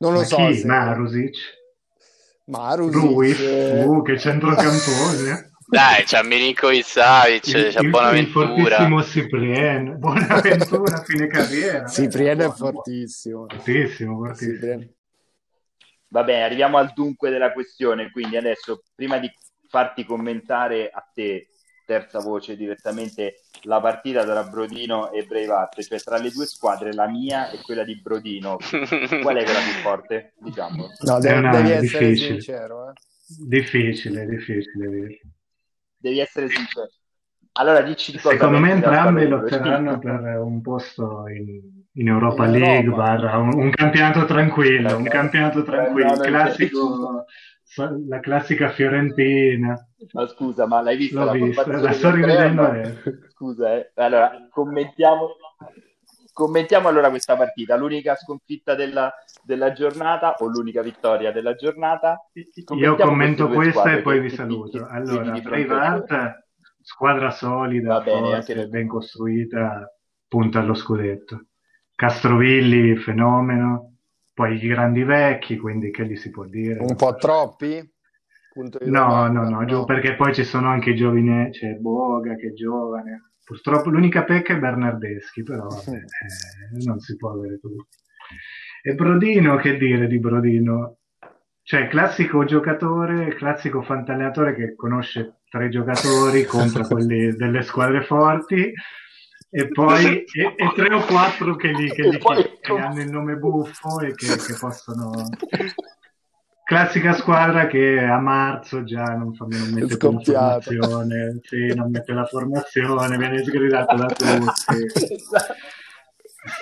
Non 0.00 0.12
lo 0.12 0.20
Ma 0.20 0.24
so. 0.24 0.36
Chi? 0.36 0.56
Se... 0.56 0.66
Marusic. 0.66 1.36
Marusic. 2.46 2.94
Ruiz. 2.94 3.40
Eh... 3.40 3.84
Uh, 3.84 4.02
che 4.02 4.18
centrocampone. 4.18 5.48
Dai, 5.70 6.02
c'è 6.02 6.22
Milinkovic 6.24 6.84
Savic, 6.84 7.42
c'è 7.42 7.80
il, 7.80 7.90
Bonaventura. 7.90 8.46
Il 8.46 8.62
fortissimo 8.62 9.04
Ciprien. 9.04 9.98
Buonaventura, 10.00 11.02
fine 11.04 11.26
carriera. 11.28 11.86
Ciprien 11.86 12.40
è 12.40 12.50
fortissimo. 12.50 13.46
Fortissimo, 13.48 14.16
fortissimo. 14.16 14.84
Vabbè, 16.08 16.40
arriviamo 16.40 16.78
al 16.78 16.92
dunque 16.92 17.30
della 17.30 17.52
questione. 17.52 18.10
Quindi 18.10 18.36
adesso, 18.36 18.82
prima 18.96 19.18
di 19.18 19.30
farti 19.68 20.04
commentare 20.04 20.90
a 20.92 21.08
te 21.14 21.50
terza 21.90 22.20
voce 22.20 22.56
direttamente 22.56 23.40
la 23.62 23.80
partita 23.80 24.22
tra 24.22 24.44
Brodino 24.44 25.10
e 25.10 25.24
Breivart, 25.24 25.82
cioè 25.82 25.98
tra 25.98 26.18
le 26.18 26.30
due 26.30 26.46
squadre, 26.46 26.94
la 26.94 27.08
mia 27.08 27.50
e 27.50 27.58
quella 27.60 27.82
di 27.82 28.00
Brodino, 28.00 28.58
qual 29.20 29.36
è 29.36 29.42
quella 29.42 29.58
più 29.58 29.82
forte? 29.82 30.34
Diciamo. 30.38 30.86
No, 31.00 31.18
devi, 31.18 31.48
devi 31.48 31.70
essere 31.72 32.06
difficile. 32.06 32.40
sincero. 32.40 32.90
Eh. 32.90 32.92
Difficile, 33.44 34.26
difficile. 34.26 35.20
Devi 35.96 36.20
essere 36.20 36.48
sincero. 36.48 36.88
Allora 37.54 37.82
dici 37.82 38.12
di 38.12 38.18
cosa 38.18 38.36
Secondo 38.36 38.60
me 38.60 38.70
entrambe 38.70 39.26
lotteranno 39.26 39.98
per 39.98 40.20
un 40.40 40.60
posto 40.60 41.26
in, 41.26 41.60
in 41.94 42.06
Europa 42.06 42.46
in 42.46 42.52
League. 42.52 42.94
Barra, 42.94 43.36
un, 43.38 43.52
un, 43.52 43.70
campionato 43.70 44.24
tranquillo, 44.26 44.96
un 44.96 45.02
campionato 45.02 45.64
tranquillo, 45.64 46.16
classico 46.18 47.24
la 47.76 48.20
classica 48.20 48.70
Fiorentina. 48.70 49.78
Ma 50.12 50.26
scusa, 50.26 50.66
ma 50.66 50.80
l'hai 50.80 50.96
vista? 50.96 51.20
L'ho 51.20 51.24
la 51.26 51.32
vista, 51.32 51.66
la 51.66 51.92
sto 51.92 52.10
rivedendo. 52.10 52.72
Scusa, 53.28 53.76
eh. 53.76 53.92
allora 53.94 54.48
commentiamo, 54.50 55.36
commentiamo 56.32 56.88
allora 56.88 57.10
questa 57.10 57.36
partita. 57.36 57.76
L'unica 57.76 58.16
sconfitta 58.16 58.74
della, 58.74 59.12
della 59.42 59.72
giornata 59.72 60.34
o 60.38 60.46
l'unica 60.46 60.82
vittoria 60.82 61.30
della 61.30 61.54
giornata? 61.54 62.18
Io 62.76 62.96
commento 62.96 63.48
questa 63.48 63.92
e 63.92 64.02
poi 64.02 64.20
vi 64.20 64.30
saluto. 64.30 64.86
allora, 64.88 65.38
Breivart, 65.38 66.46
squadra 66.82 67.30
solida, 67.30 68.00
bene, 68.00 68.42
forte, 68.42 68.66
ben 68.66 68.88
costruita, 68.88 69.88
punta 70.26 70.58
allo 70.58 70.74
scudetto. 70.74 71.46
Castrovilli, 71.94 72.96
fenomeno 72.96 73.90
poi 74.32 74.56
i 74.56 74.68
grandi 74.68 75.02
vecchi, 75.02 75.56
quindi 75.56 75.90
che 75.90 76.06
gli 76.06 76.16
si 76.16 76.30
può 76.30 76.44
dire? 76.44 76.78
Un 76.80 76.96
po' 76.96 77.14
troppi? 77.16 77.88
No, 78.84 79.28
no, 79.28 79.48
no, 79.48 79.60
no, 79.60 79.84
perché 79.84 80.16
poi 80.16 80.34
ci 80.34 80.44
sono 80.44 80.68
anche 80.68 80.90
i 80.90 80.96
giovani, 80.96 81.50
c'è 81.50 81.74
Boga 81.74 82.34
che 82.34 82.48
è 82.48 82.52
giovane. 82.52 83.32
Purtroppo 83.44 83.90
l'unica 83.90 84.24
pecca 84.24 84.54
è 84.54 84.58
Bernardeschi, 84.58 85.42
però 85.42 85.66
vabbè, 85.66 85.96
eh, 85.96 86.84
non 86.84 86.98
si 87.00 87.16
può 87.16 87.32
avere 87.32 87.58
tutto. 87.58 87.86
E 88.82 88.94
Brodino, 88.94 89.56
che 89.56 89.76
dire 89.76 90.06
di 90.06 90.18
Brodino? 90.18 90.98
Cioè, 91.62 91.88
classico 91.88 92.44
giocatore, 92.44 93.34
classico 93.34 93.82
fantalleatore 93.82 94.54
che 94.54 94.74
conosce 94.74 95.42
tre 95.48 95.68
giocatori 95.68 96.44
contro 96.44 96.86
quelli 96.88 97.34
delle 97.34 97.62
squadre 97.62 98.02
forti, 98.02 98.72
e 99.52 99.68
poi 99.68 100.24
e, 100.24 100.54
e, 100.56 100.72
tre 100.76 100.94
o 100.94 101.04
quattro 101.04 101.56
che, 101.56 101.72
li, 101.72 101.90
che, 101.90 102.02
li, 102.02 102.18
che, 102.18 102.58
che 102.60 102.72
hanno 102.72 103.00
il 103.00 103.10
nome 103.10 103.34
buffo 103.34 104.00
e 104.00 104.14
che, 104.14 104.36
possono 104.58 105.10
classica 106.62 107.12
squadra 107.14 107.66
che 107.66 107.98
a 107.98 108.20
marzo 108.20 108.84
già 108.84 109.16
non, 109.16 109.34
fa, 109.34 109.46
non 109.48 109.72
mette 109.72 109.96
la 109.98 110.60
formazione. 110.60 111.40
Sì, 111.42 111.74
non 111.74 111.90
mette 111.90 112.12
la 112.12 112.24
formazione 112.26 113.16
viene 113.18 113.42
sgridato 113.42 113.96
da 113.96 114.06
tutti. 114.06 114.88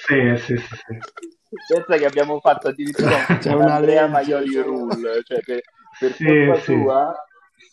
Sì, 0.06 0.36
sì, 0.38 0.56
sì, 0.56 0.56
sì. 0.56 0.98
pensa 1.72 1.98
che 1.98 2.06
abbiamo 2.06 2.40
fatto 2.40 2.68
addirittura 2.68 3.38
C'è 3.38 3.52
una 3.52 3.74
Andrea 3.74 4.08
Maioli 4.08 4.60
Rule 4.60 5.22
cioè 5.22 5.40
per, 5.44 5.60
per 6.00 6.12
sì, 6.14 6.24
colpa 6.24 6.54
sì. 6.56 6.64
sua 6.64 7.27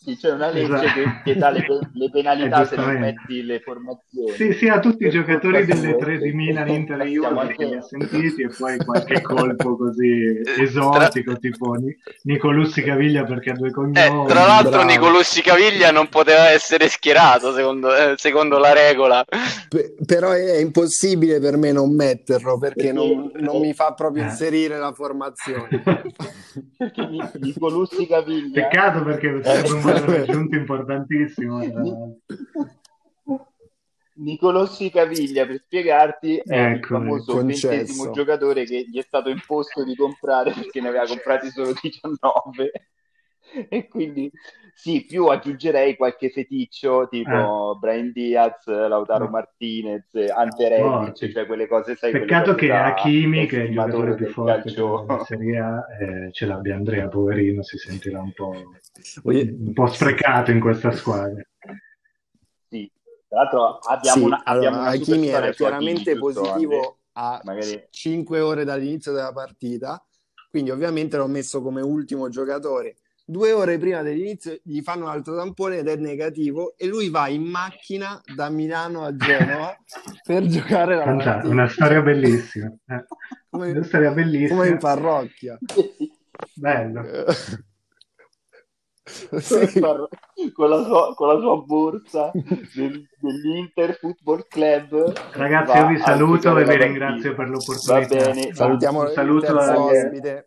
sì, 0.06 0.16
c'è 0.16 0.30
una 0.30 0.50
legge 0.50 0.74
esatto. 0.74 1.00
che, 1.00 1.20
che, 1.24 1.36
dà 1.36 1.50
le, 1.50 1.66
le 1.92 2.10
penalità 2.10 2.64
se 2.64 2.76
non 2.76 2.98
metti 2.98 3.42
le 3.42 3.60
formazioni. 3.60 4.32
Sì, 4.32 4.52
sì, 4.52 4.68
a 4.68 4.78
tutti 4.78 5.04
i 5.04 5.10
giocatori 5.10 5.64
delle 5.64 5.96
tre 5.96 6.18
di 6.18 6.32
Milan, 6.32 6.68
Inter 6.68 7.00
e 7.00 7.06
Juve 7.06 7.54
che 7.56 7.64
li 7.64 7.74
ha 7.74 7.82
sentiti 7.82 8.42
e 8.42 8.48
poi 8.56 8.76
qualche 8.78 9.20
colpo 9.22 9.76
così 9.76 10.40
esotico, 10.58 11.32
tra... 11.32 11.40
tipo 11.40 11.74
Nicolussi 12.22 12.82
Caviglia 12.82 13.24
perché 13.24 13.50
ha 13.50 13.54
due 13.54 13.70
cognomi. 13.70 13.98
Eh, 13.98 14.26
tra 14.28 14.46
l'altro 14.46 14.70
bravo. 14.70 14.84
Nicolussi 14.84 15.42
Caviglia 15.42 15.90
non 15.90 16.08
poteva 16.08 16.50
essere 16.50 16.88
schierato 16.88 17.52
secondo, 17.52 17.94
eh, 17.94 18.14
secondo 18.16 18.58
la 18.58 18.72
regola. 18.72 19.24
P- 19.24 20.04
però 20.04 20.30
è 20.30 20.58
impossibile 20.58 21.40
per 21.40 21.56
me 21.56 21.72
non 21.72 21.94
metterlo 21.94 22.58
perché 22.58 22.92
non, 22.92 23.30
non 23.34 23.60
mi 23.60 23.74
fa 23.74 23.92
proprio 23.92 24.22
eh. 24.22 24.26
inserire 24.26 24.78
la 24.78 24.92
formazione. 24.92 25.82
perché 26.76 27.08
Nicolussi 27.40 28.06
Caviglia... 28.06 28.68
Peccato 28.68 29.02
perché 29.02 29.40
sarebbe 29.42 29.75
un 29.76 30.06
raggiunto 30.06 30.56
importantissimo. 30.56 32.18
Nicolossi 34.18 34.90
Caviglia, 34.90 35.46
per 35.46 35.58
spiegarti, 35.58 36.36
è 36.38 36.70
ecco, 36.70 36.76
il 36.76 37.02
famoso 37.02 37.36
ventesimo 37.36 38.10
giocatore 38.12 38.64
che 38.64 38.86
gli 38.88 38.98
è 38.98 39.02
stato 39.02 39.28
imposto 39.28 39.84
di 39.84 39.94
comprare 39.94 40.52
perché 40.52 40.80
ne 40.80 40.88
aveva 40.88 41.06
comprati 41.06 41.50
solo 41.50 41.74
19 41.78 42.72
e 43.68 43.88
quindi 43.88 44.30
sì, 44.78 45.06
più 45.06 45.24
aggiungerei 45.24 45.96
qualche 45.96 46.28
feticcio 46.28 47.08
tipo 47.08 47.72
eh. 47.74 47.78
Brian 47.78 48.12
Diaz, 48.12 48.66
Lautaro 48.66 49.24
eh. 49.24 49.30
Martinez, 49.30 50.04
Ante 50.34 50.68
Rebic, 50.68 51.32
cioè 51.32 51.46
quelle 51.46 51.66
cose 51.66 51.96
sai 51.96 52.12
Peccato 52.12 52.54
che 52.54 52.70
Hakimi, 52.70 53.46
che 53.46 53.62
è 53.62 53.64
il 53.64 53.72
giocatore 53.72 54.14
più 54.14 54.26
forte 54.26 54.70
della 54.70 55.24
Serie 55.24 55.58
A, 55.58 55.82
eh, 55.98 56.30
ce 56.30 56.44
l'abbia 56.44 56.74
Andrea, 56.74 57.08
poverino, 57.08 57.62
si 57.62 57.78
sentirà 57.78 58.20
un 58.20 58.32
po', 58.32 58.52
un 59.22 59.72
po' 59.72 59.86
sprecato 59.86 60.50
in 60.50 60.60
questa 60.60 60.90
squadra. 60.90 61.42
Sì, 62.68 62.92
tra 63.28 63.38
l'altro 63.38 63.78
abbiamo 63.78 64.18
sì, 64.18 64.24
una, 64.26 64.42
allora, 64.44 64.68
una 64.68 64.82
Hakimi 64.88 65.28
era 65.28 65.50
chiaramente 65.52 66.10
Hakimi, 66.10 66.18
positivo 66.18 66.98
a 67.12 67.40
Magari... 67.44 67.86
5 67.88 68.40
ore 68.40 68.64
dall'inizio 68.64 69.12
della 69.12 69.32
partita, 69.32 70.04
quindi 70.50 70.70
ovviamente 70.70 71.16
l'ho 71.16 71.28
messo 71.28 71.62
come 71.62 71.80
ultimo 71.80 72.28
giocatore 72.28 72.96
due 73.28 73.52
ore 73.52 73.76
prima 73.76 74.02
dell'inizio 74.02 74.56
gli 74.62 74.80
fanno 74.82 75.06
un 75.06 75.10
altro 75.10 75.36
tampone 75.36 75.78
ed 75.78 75.88
è 75.88 75.96
negativo 75.96 76.74
e 76.76 76.86
lui 76.86 77.10
va 77.10 77.26
in 77.26 77.42
macchina 77.42 78.20
da 78.34 78.48
Milano 78.48 79.02
a 79.02 79.14
Genova 79.16 79.76
per 80.24 80.46
giocare 80.46 80.96
la 80.96 81.04
partita. 81.04 81.42
Una 81.44 81.68
storia 81.68 82.00
bellissima. 82.00 82.72
Eh. 82.86 83.04
Come, 83.50 83.70
una 83.70 83.82
storia 83.82 84.12
bellissima. 84.12 84.60
Come 84.60 84.68
in 84.68 84.78
parrocchia. 84.78 85.58
Bello. 86.54 87.02
Sì. 89.08 89.78
Con, 90.52 90.68
la 90.68 90.82
sua, 90.82 91.14
con, 91.14 91.28
la 91.28 91.38
sua, 91.38 91.56
borsa 91.58 92.32
del, 92.74 93.06
dell'Inter 93.20 93.96
Football 93.98 94.46
Club. 94.48 95.12
Ragazzi, 95.30 95.76
io 95.76 95.86
vi 95.86 95.98
saluto 95.98 96.58
e 96.58 96.64
vi 96.64 96.76
ringrazio 96.76 97.36
per 97.36 97.48
l'opportunità. 97.48 98.16
Va 98.16 98.30
bene, 98.32 98.52
salutiamo 98.52 99.04
il 99.04 99.10
saluto 99.10 99.56
ospite 99.56 100.46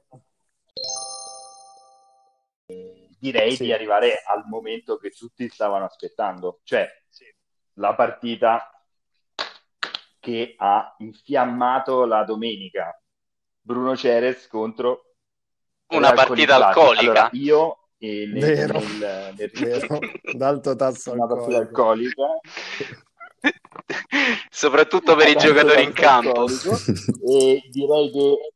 direi 3.20 3.56
sì. 3.56 3.66
di 3.66 3.74
arrivare 3.74 4.22
al 4.26 4.46
momento 4.48 4.98
che 4.98 5.12
tutti 5.12 5.48
stavano 5.50 5.86
aspettando, 5.86 6.62
cioè 6.64 6.88
sì. 7.10 7.26
la 7.74 7.94
partita 7.94 8.72
che 10.20 10.56
ha 10.58 10.96
infiammato 11.00 12.06
la 12.06 12.24
domenica. 12.24 13.00
Bruno 13.62 13.96
Ceres 13.96 14.48
contro 14.48 15.16
una 15.90 16.14
partita 16.14 16.68
alcolica. 16.68 17.02
Allora, 17.02 17.30
io 17.34 17.80
e 18.02 18.26
nel, 18.28 18.40
vero, 18.40 18.80
nel, 18.80 19.34
nel, 19.36 19.52
vero. 19.54 20.00
d'alto 20.34 20.74
tasso 20.78 21.12
una 21.12 21.28
partita 21.28 21.58
alcolica 21.58 22.40
soprattutto 24.50 25.16
per 25.16 25.28
i 25.28 25.36
giocatori 25.36 25.84
in 25.84 25.92
campo 25.92 26.46
e 26.48 27.62
direi 27.70 28.12
che 28.12 28.54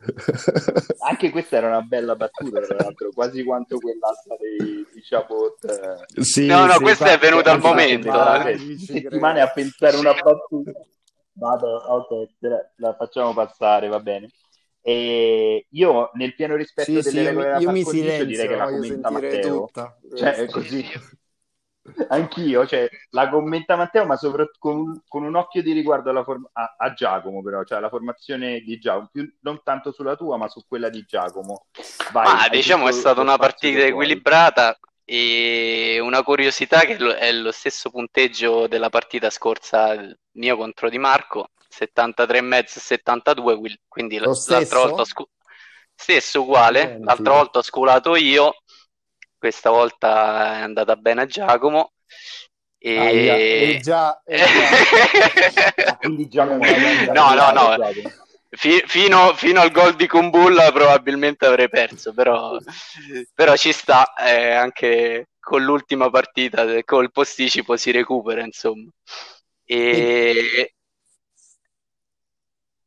Anche 1.06 1.30
questa 1.30 1.58
era 1.58 1.66
una 1.68 1.82
bella 1.82 2.16
battuta, 2.16 2.60
tra 2.60 2.76
l'altro, 2.78 3.10
quasi 3.12 3.44
quanto 3.44 3.78
quell'asta 3.78 4.36
dei, 4.38 4.86
di 4.92 5.00
Chabot. 5.02 5.64
Eh. 6.16 6.22
Sì, 6.22 6.46
no, 6.46 6.64
no, 6.64 6.72
sì, 6.72 6.80
questa 6.80 7.12
è 7.12 7.18
venuta 7.18 7.52
al 7.52 7.60
momento. 7.60 8.10
Settimane 8.78 9.40
a 9.40 9.50
pensare 9.50 9.96
una 9.96 10.14
battuta. 10.14 10.72
Vado, 11.32 11.76
ok, 11.76 12.28
la 12.76 12.94
facciamo 12.94 13.34
passare, 13.34 13.88
va 13.88 14.00
bene. 14.00 14.30
E 14.82 15.66
io, 15.68 16.10
nel 16.14 16.34
pieno 16.34 16.56
rispetto 16.56 17.02
sì, 17.02 17.10
delle 17.10 17.10
sì, 17.10 17.26
regole 17.26 17.48
io, 17.50 17.58
io 17.58 17.70
mi 17.70 17.84
silenzio, 17.84 18.24
direi 18.24 18.48
che 18.48 18.56
la 18.56 18.64
commenta 18.64 19.10
Matteo. 19.10 19.64
Tutta. 19.66 19.98
Cioè, 20.16 20.32
è 20.32 20.46
così. 20.46 20.84
Anch'io, 22.08 22.66
cioè, 22.66 22.88
la 23.10 23.28
commenta 23.28 23.74
Matteo, 23.76 24.04
ma 24.04 24.16
soprattutto 24.16 24.58
con, 24.58 25.02
con 25.08 25.24
un 25.24 25.34
occhio 25.34 25.62
di 25.62 25.72
riguardo 25.72 26.10
alla 26.10 26.22
form- 26.22 26.48
a, 26.52 26.74
a, 26.76 26.92
Giacomo, 26.92 27.42
però, 27.42 27.64
cioè 27.64 27.80
la 27.80 27.88
formazione 27.88 28.60
di 28.60 28.78
Giacomo, 28.78 29.08
più, 29.10 29.32
non 29.40 29.60
tanto 29.64 29.90
sulla 29.90 30.14
tua, 30.14 30.36
ma 30.36 30.48
su 30.48 30.62
quella 30.68 30.90
di 30.90 31.04
Giacomo. 31.06 31.66
Vai, 32.12 32.36
ma 32.36 32.48
diciamo 32.48 32.88
è 32.88 32.92
stata 32.92 33.20
una 33.20 33.38
partita 33.38 33.80
equilibrata 33.80 34.78
e 35.04 35.98
una 36.00 36.22
curiosità 36.22 36.80
che 36.80 36.96
è 36.96 37.32
lo 37.32 37.50
stesso 37.50 37.90
punteggio 37.90 38.66
della 38.68 38.90
partita 38.90 39.30
scorsa 39.30 39.96
mio 40.32 40.56
contro 40.56 40.88
Di 40.90 40.98
Marco, 40.98 41.48
73,5 41.72 42.58
e 42.58 42.64
72, 42.66 43.80
quindi 43.88 44.18
lo 44.18 44.26
l'altra 44.26 44.56
stesso? 44.56 44.78
volta 44.78 45.04
scu- 45.04 45.28
stesso 45.94 46.42
uguale, 46.42 46.98
l'altra 47.00 47.32
volta 47.32 47.58
ho 47.58 47.62
sculato 47.62 48.16
io 48.16 48.54
questa 49.40 49.70
volta 49.70 50.58
è 50.58 50.60
andata 50.60 50.94
bene 50.96 51.22
a 51.22 51.26
Giacomo. 51.26 51.92
E... 52.78 52.98
Ah, 52.98 53.10
e 53.10 53.80
già, 53.82 54.22
e 54.24 54.36
già. 54.36 55.96
quindi 55.98 56.28
Giacomo 56.28 56.62
no, 57.12 57.34
no, 57.34 57.50
no. 57.50 57.76
F- 58.50 58.86
fino, 58.86 59.32
fino, 59.34 59.60
al 59.60 59.70
gol 59.70 59.94
di 59.94 60.06
Kumbulla 60.06 60.70
probabilmente 60.72 61.46
avrei 61.46 61.68
perso, 61.68 62.12
però, 62.12 62.58
però 63.34 63.56
ci 63.56 63.72
sta 63.72 64.12
eh, 64.14 64.52
anche 64.52 65.28
con 65.38 65.62
l'ultima 65.62 66.10
partita, 66.10 66.64
col 66.84 67.10
posticipo 67.12 67.76
si 67.76 67.90
recupera, 67.92 68.44
insomma. 68.44 68.90
E... 69.64 70.74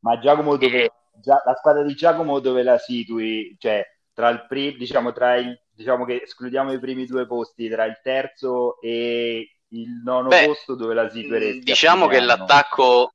Ma 0.00 0.18
Giacomo 0.18 0.56
dove, 0.56 0.92
già, 1.20 1.42
la 1.44 1.54
squadra 1.56 1.82
di 1.82 1.94
Giacomo 1.94 2.38
dove 2.38 2.62
la 2.62 2.78
situi? 2.78 3.56
Cioè, 3.58 3.82
tra 4.12 4.28
il 4.28 4.46
primo, 4.46 4.76
diciamo, 4.76 5.12
tra 5.12 5.34
il 5.36 5.58
diciamo 5.74 6.04
che 6.04 6.22
escludiamo 6.22 6.72
i 6.72 6.78
primi 6.78 7.06
due 7.06 7.26
posti 7.26 7.68
tra 7.68 7.84
il 7.84 8.00
terzo 8.02 8.80
e 8.80 9.58
il 9.68 9.90
nono 10.04 10.28
Beh, 10.28 10.46
posto 10.46 10.74
dove 10.74 10.94
la 10.94 11.08
situeresti? 11.08 11.60
Diciamo 11.60 12.06
che 12.06 12.20
l'attacco 12.20 13.14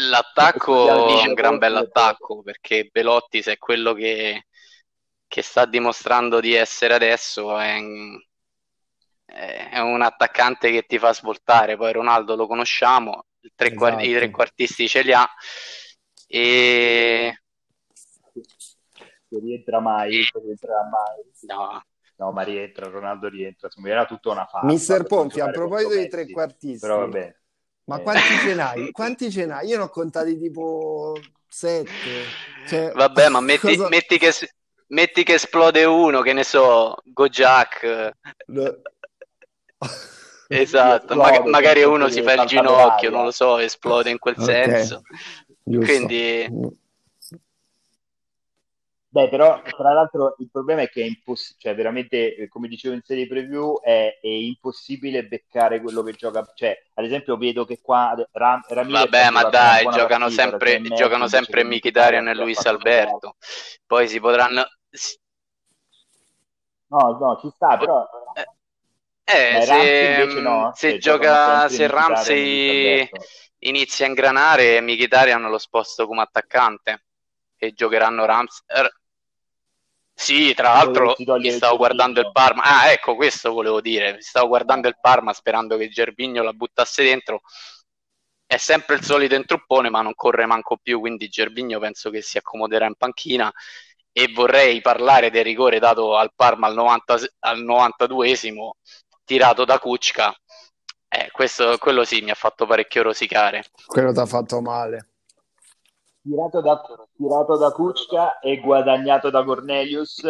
l'attacco 0.00 0.86
è 0.88 1.26
un 1.26 1.34
gran 1.34 1.58
bell'attacco 1.58 2.42
perché 2.42 2.88
Belotti 2.90 3.42
se 3.42 3.52
è 3.52 3.58
quello 3.58 3.94
che, 3.94 4.46
che 5.26 5.42
sta 5.42 5.64
dimostrando 5.64 6.40
di 6.40 6.54
essere 6.54 6.94
adesso 6.94 7.58
è, 7.58 7.80
è, 9.24 9.78
un 9.80 10.02
attaccante 10.02 10.70
che 10.70 10.82
ti 10.82 10.98
fa 10.98 11.12
svoltare 11.12 11.76
poi 11.76 11.92
Ronaldo 11.92 12.36
lo 12.36 12.46
conosciamo 12.46 13.24
tre 13.54 13.68
esatto. 13.68 13.80
quart- 13.80 14.04
i 14.04 14.14
tre 14.14 14.30
quartisti 14.30 14.88
ce 14.88 15.02
li 15.02 15.12
ha 15.12 15.28
e 16.28 17.42
che 19.28 19.38
rientra 19.38 19.80
mai, 19.80 20.24
che 20.30 20.40
rientrerà 20.40 20.82
mai. 20.82 21.56
No. 21.56 21.82
No, 22.16 22.32
ma 22.32 22.42
rientra, 22.42 22.88
Ronaldo 22.88 23.28
rientra, 23.28 23.68
insomma, 23.68 23.90
era 23.90 24.04
tutta 24.04 24.30
una 24.30 24.44
fase. 24.44 24.66
Mister 24.66 25.04
Ponti, 25.04 25.38
a 25.38 25.50
proposito 25.50 25.90
dei 25.90 26.08
trequartisti, 26.08 26.78
però 26.80 26.98
vabbè. 26.98 27.36
Ma 27.84 27.98
eh. 27.98 28.02
quanti 28.02 28.38
ce 28.42 28.54
n'hai? 28.54 28.90
Quanti 28.92 29.30
ce 29.30 29.46
n'hai? 29.46 29.68
Io 29.68 29.76
ne 29.76 29.84
ho 29.84 29.88
contati 29.88 30.36
tipo 30.36 31.16
sette. 31.46 31.90
Cioè, 32.66 32.90
vabbè, 32.92 33.28
ma 33.28 33.40
metti, 33.40 33.76
cosa... 33.76 33.88
metti, 33.88 34.18
che, 34.18 34.32
metti, 34.88 35.22
che, 35.22 35.34
esplode 35.34 35.84
uno, 35.84 36.20
che 36.20 36.32
ne 36.32 36.42
so, 36.42 36.96
Gojak. 37.04 38.12
No. 38.46 38.80
Esatto, 40.50 41.14
Mag- 41.14 41.44
magari 41.44 41.82
uno 41.82 42.08
si 42.08 42.22
fa 42.22 42.32
il 42.32 42.46
ginocchio, 42.46 43.10
non 43.10 43.24
lo 43.24 43.30
so, 43.30 43.58
esplode 43.58 44.08
in 44.08 44.18
quel 44.18 44.34
okay. 44.38 44.64
senso. 44.64 45.02
Giusto. 45.62 45.84
Quindi 45.84 46.48
Beh, 49.10 49.30
però 49.30 49.62
tra 49.62 49.94
l'altro 49.94 50.34
il 50.38 50.50
problema 50.52 50.82
è 50.82 50.90
che 50.90 51.00
è 51.00 51.06
impossibile, 51.06 51.58
cioè 51.58 51.74
veramente, 51.74 52.34
eh, 52.34 52.48
come 52.48 52.68
dicevo 52.68 52.94
in 52.94 53.00
serie 53.02 53.26
preview, 53.26 53.80
è, 53.80 54.18
è, 54.20 54.26
impossibile 54.26 55.24
beccare 55.24 55.80
quello 55.80 56.02
che 56.02 56.12
gioca. 56.12 56.46
Cioè, 56.54 56.76
ad 56.92 57.04
esempio, 57.06 57.38
vedo 57.38 57.64
che 57.64 57.80
qua 57.80 58.14
Ram, 58.32 58.60
Ramirez 58.68 59.04
Vabbè, 59.04 59.30
ma 59.30 59.44
dai, 59.44 59.84
giocano 59.84 60.26
partita, 60.26 60.42
sempre, 60.42 60.80
giocano 60.94 61.26
sempre 61.26 61.64
Mkhitaryan 61.64 62.28
e 62.28 62.34
Luis 62.34 62.64
Alberto. 62.66 63.36
Poi 63.86 64.06
si 64.08 64.20
potranno... 64.20 64.66
No, 66.88 67.18
no, 67.18 67.38
ci 67.40 67.50
sta, 67.54 67.78
però... 67.78 68.06
Eh, 69.24 69.56
eh 69.56 69.62
se, 69.62 70.40
no, 70.40 70.72
se 70.74 70.90
cioè, 70.90 70.98
gioca, 70.98 71.68
se 71.70 71.86
Ramsey 71.86 73.08
inizia 73.60 74.04
a 74.04 74.08
ingranare, 74.08 74.82
Mkhitaryan 74.82 75.48
lo 75.48 75.58
sposto 75.58 76.06
come 76.06 76.20
attaccante 76.20 77.04
e 77.58 77.72
giocheranno 77.72 78.24
Rams. 78.24 78.62
Er... 78.66 78.90
Sì, 80.14 80.52
tra 80.54 80.72
l'altro 80.72 81.14
mi 81.16 81.50
stavo 81.50 81.76
guardando 81.76 82.20
il 82.20 82.30
Parma. 82.32 82.62
Ah, 82.64 82.90
ecco, 82.90 83.14
questo 83.14 83.52
volevo 83.52 83.80
dire. 83.80 84.14
Mi 84.14 84.22
stavo 84.22 84.48
guardando 84.48 84.88
il 84.88 84.98
Parma 85.00 85.32
sperando 85.32 85.76
che 85.76 85.88
Gervigno 85.88 86.42
la 86.42 86.52
buttasse 86.52 87.04
dentro. 87.04 87.42
È 88.44 88.56
sempre 88.56 88.96
il 88.96 89.04
solito 89.04 89.34
intruppone, 89.34 89.90
ma 89.90 90.00
non 90.00 90.14
corre 90.14 90.46
manco 90.46 90.78
più, 90.82 91.00
quindi 91.00 91.28
Gervigno 91.28 91.78
penso 91.78 92.10
che 92.10 92.22
si 92.22 92.38
accomoderà 92.38 92.86
in 92.86 92.94
panchina 92.94 93.52
e 94.10 94.32
vorrei 94.32 94.80
parlare 94.80 95.30
del 95.30 95.44
rigore 95.44 95.78
dato 95.78 96.16
al 96.16 96.32
Parma 96.34 96.66
al, 96.66 96.74
90, 96.74 97.18
al 97.40 97.62
92esimo, 97.62 98.70
tirato 99.24 99.64
da 99.64 99.78
Kuczka. 99.78 100.34
Eh, 101.10 101.30
questo, 101.30 101.78
quello 101.78 102.04
sì 102.04 102.22
mi 102.22 102.30
ha 102.30 102.34
fatto 102.34 102.66
parecchio 102.66 103.02
rosicare. 103.02 103.64
Quello 103.86 104.12
ti 104.12 104.18
ha 104.18 104.26
fatto 104.26 104.60
male 104.60 105.10
tirato 106.28 106.60
da, 106.60 106.82
tirato 107.16 107.56
da 107.56 107.70
Kuczka 107.70 108.38
e 108.38 108.60
guadagnato 108.60 109.30
da 109.30 109.42
Cornelius 109.42 110.22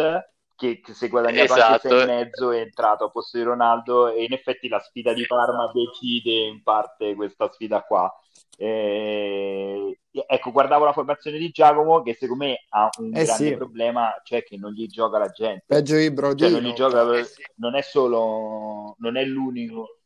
che, 0.55 0.81
che 0.81 0.93
si 0.93 1.05
è 1.05 1.09
guadagnato 1.09 1.53
esatto. 1.53 1.71
anche 1.71 1.89
6 1.89 2.01
e 2.01 2.05
mezzo 2.05 2.51
è 2.51 2.59
entrato 2.59 3.05
a 3.05 3.09
posto 3.09 3.37
di 3.37 3.43
Ronaldo 3.43 4.09
e 4.09 4.23
in 4.23 4.33
effetti 4.33 4.67
la 4.67 4.79
sfida 4.79 5.13
di 5.13 5.25
Parma 5.25 5.71
decide 5.73 6.31
in 6.31 6.61
parte 6.63 7.15
questa 7.15 7.49
sfida 7.49 7.81
qua 7.83 8.13
eh, 8.57 9.99
ecco 10.11 10.51
guardavo 10.51 10.83
la 10.83 10.91
formazione 10.91 11.37
di 11.37 11.49
Giacomo 11.49 12.01
che 12.01 12.13
secondo 12.13 12.43
me 12.43 12.65
ha 12.69 12.89
un 12.97 13.15
eh 13.15 13.23
grande 13.23 13.47
sì. 13.47 13.55
problema 13.55 14.13
cioè 14.23 14.43
che 14.43 14.57
non 14.57 14.73
gli 14.73 14.85
gioca 14.87 15.17
la 15.17 15.29
gente 15.29 15.63
peggio 15.65 15.95
di 15.95 16.11
Brodino 16.11 16.49
cioè 16.49 16.61
non, 16.61 16.73
gioca, 16.73 17.17
eh 17.17 17.23
sì. 17.23 17.41
non 17.55 17.75
è 17.75 17.81
solo 17.81 18.95
non 18.97 19.15
è 19.15 19.23
l'unico 19.23 19.99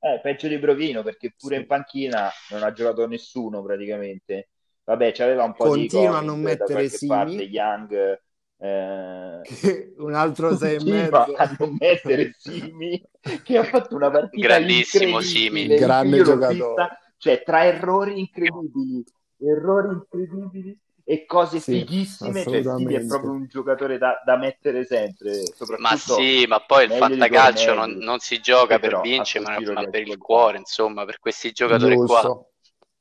eh, 0.00 0.18
peggio 0.20 0.48
di 0.48 0.58
Brovino 0.58 1.04
perché 1.04 1.34
pure 1.38 1.54
sì. 1.54 1.60
in 1.60 1.66
panchina 1.68 2.28
non 2.50 2.64
ha 2.64 2.72
giocato 2.72 3.06
nessuno 3.06 3.62
praticamente 3.62 4.48
Vabbè, 4.84 5.12
c'aveva 5.12 5.44
un 5.44 5.54
po' 5.54 5.64
Continua 5.64 5.80
di... 5.80 5.88
Continua 5.88 6.18
a 6.18 6.22
non 6.22 6.40
mettere 6.40 6.88
Simi. 6.88 7.08
Parte, 7.08 7.42
Young... 7.42 8.20
Eh... 8.56 9.94
un 9.98 10.14
altro 10.14 10.56
6 10.56 10.74
e 10.74 10.84
mezzo. 10.84 11.16
a 11.16 11.56
non 11.58 11.76
mettere 11.78 12.34
Simi 12.38 13.02
che 13.42 13.58
ha 13.58 13.64
fatto 13.64 13.96
una 13.96 14.10
partita 14.10 14.46
grandissimo 14.46 15.20
Simi. 15.20 15.66
grande 15.66 16.22
giocatore. 16.22 16.88
cioè 17.16 17.42
tra 17.42 17.64
errori 17.64 18.20
incredibili 18.20 19.04
errori 19.38 19.94
incredibili 19.94 20.78
e 21.02 21.26
cose 21.26 21.58
sì, 21.58 21.80
fighissime 21.80 22.42
cioè 22.44 22.62
Simi 22.62 22.94
è 22.94 23.04
proprio 23.06 23.32
un 23.32 23.46
giocatore 23.48 23.98
da, 23.98 24.22
da 24.24 24.36
mettere 24.36 24.84
sempre 24.84 25.42
ma 25.78 25.96
sì 25.96 26.46
ma 26.46 26.60
poi 26.60 26.84
il 26.84 26.92
fantacalcio 26.92 27.74
non, 27.74 27.96
non, 27.96 28.20
si 28.20 28.40
gioca 28.40 28.78
per 28.78 29.00
vincere 29.00 29.44
ma, 29.44 29.72
ma 29.72 29.84
per 29.88 30.06
il 30.06 30.16
cuore 30.16 30.58
insomma 30.58 31.04
per 31.04 31.18
questi 31.18 31.50
giocatori 31.50 31.96
Giusto. 31.96 32.06
qua 32.06 32.46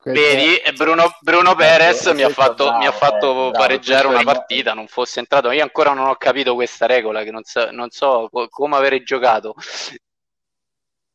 Vedi, 0.04 0.62
Bruno, 0.76 1.16
Bruno 1.22 1.56
Perez 1.56 2.08
mi 2.08 2.24
ha 2.24 2.30
fatto, 2.30 2.74
mi 2.74 2.86
ha 2.86 2.92
fatto 2.92 3.52
pareggiare 3.54 4.08
una 4.08 4.24
partita, 4.24 4.74
non 4.74 4.88
fosse 4.88 5.20
entrato. 5.20 5.52
Io 5.52 5.64
ancora 5.64 5.94
non 5.94 6.08
ho 6.08 6.16
capito 6.16 6.56
questa 6.56 6.86
regola, 6.86 7.24
che 7.24 7.32
non 7.32 7.44
so, 7.44 7.72
non 7.72 7.90
so 7.90 8.30
come 8.50 8.76
avere 8.76 9.04
giocato. 9.04 9.56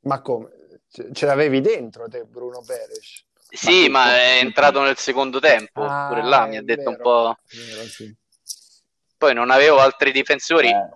Ma 0.01 0.21
come? 0.23 0.49
Ce 1.13 1.27
l'avevi 1.27 1.61
dentro 1.61 2.09
te, 2.09 2.25
Bruno 2.25 2.63
Perez? 2.67 3.25
Sì, 3.51 3.89
ma, 3.89 4.05
ma 4.05 4.17
è 4.17 4.39
entrato 4.39 4.81
nel 4.81 4.97
secondo 4.97 5.39
tempo, 5.39 5.83
ah, 5.83 6.09
pure 6.09 6.23
là 6.23 6.47
mi 6.47 6.57
ha 6.57 6.63
detto 6.63 6.91
vero, 6.91 6.91
un 6.91 6.97
po'... 6.97 7.39
Vero, 7.51 7.83
sì. 7.83 8.15
Poi 9.17 9.35
non 9.35 9.51
avevo 9.51 9.79
altri 9.79 10.13
difensori. 10.13 10.69
Eh. 10.69 10.89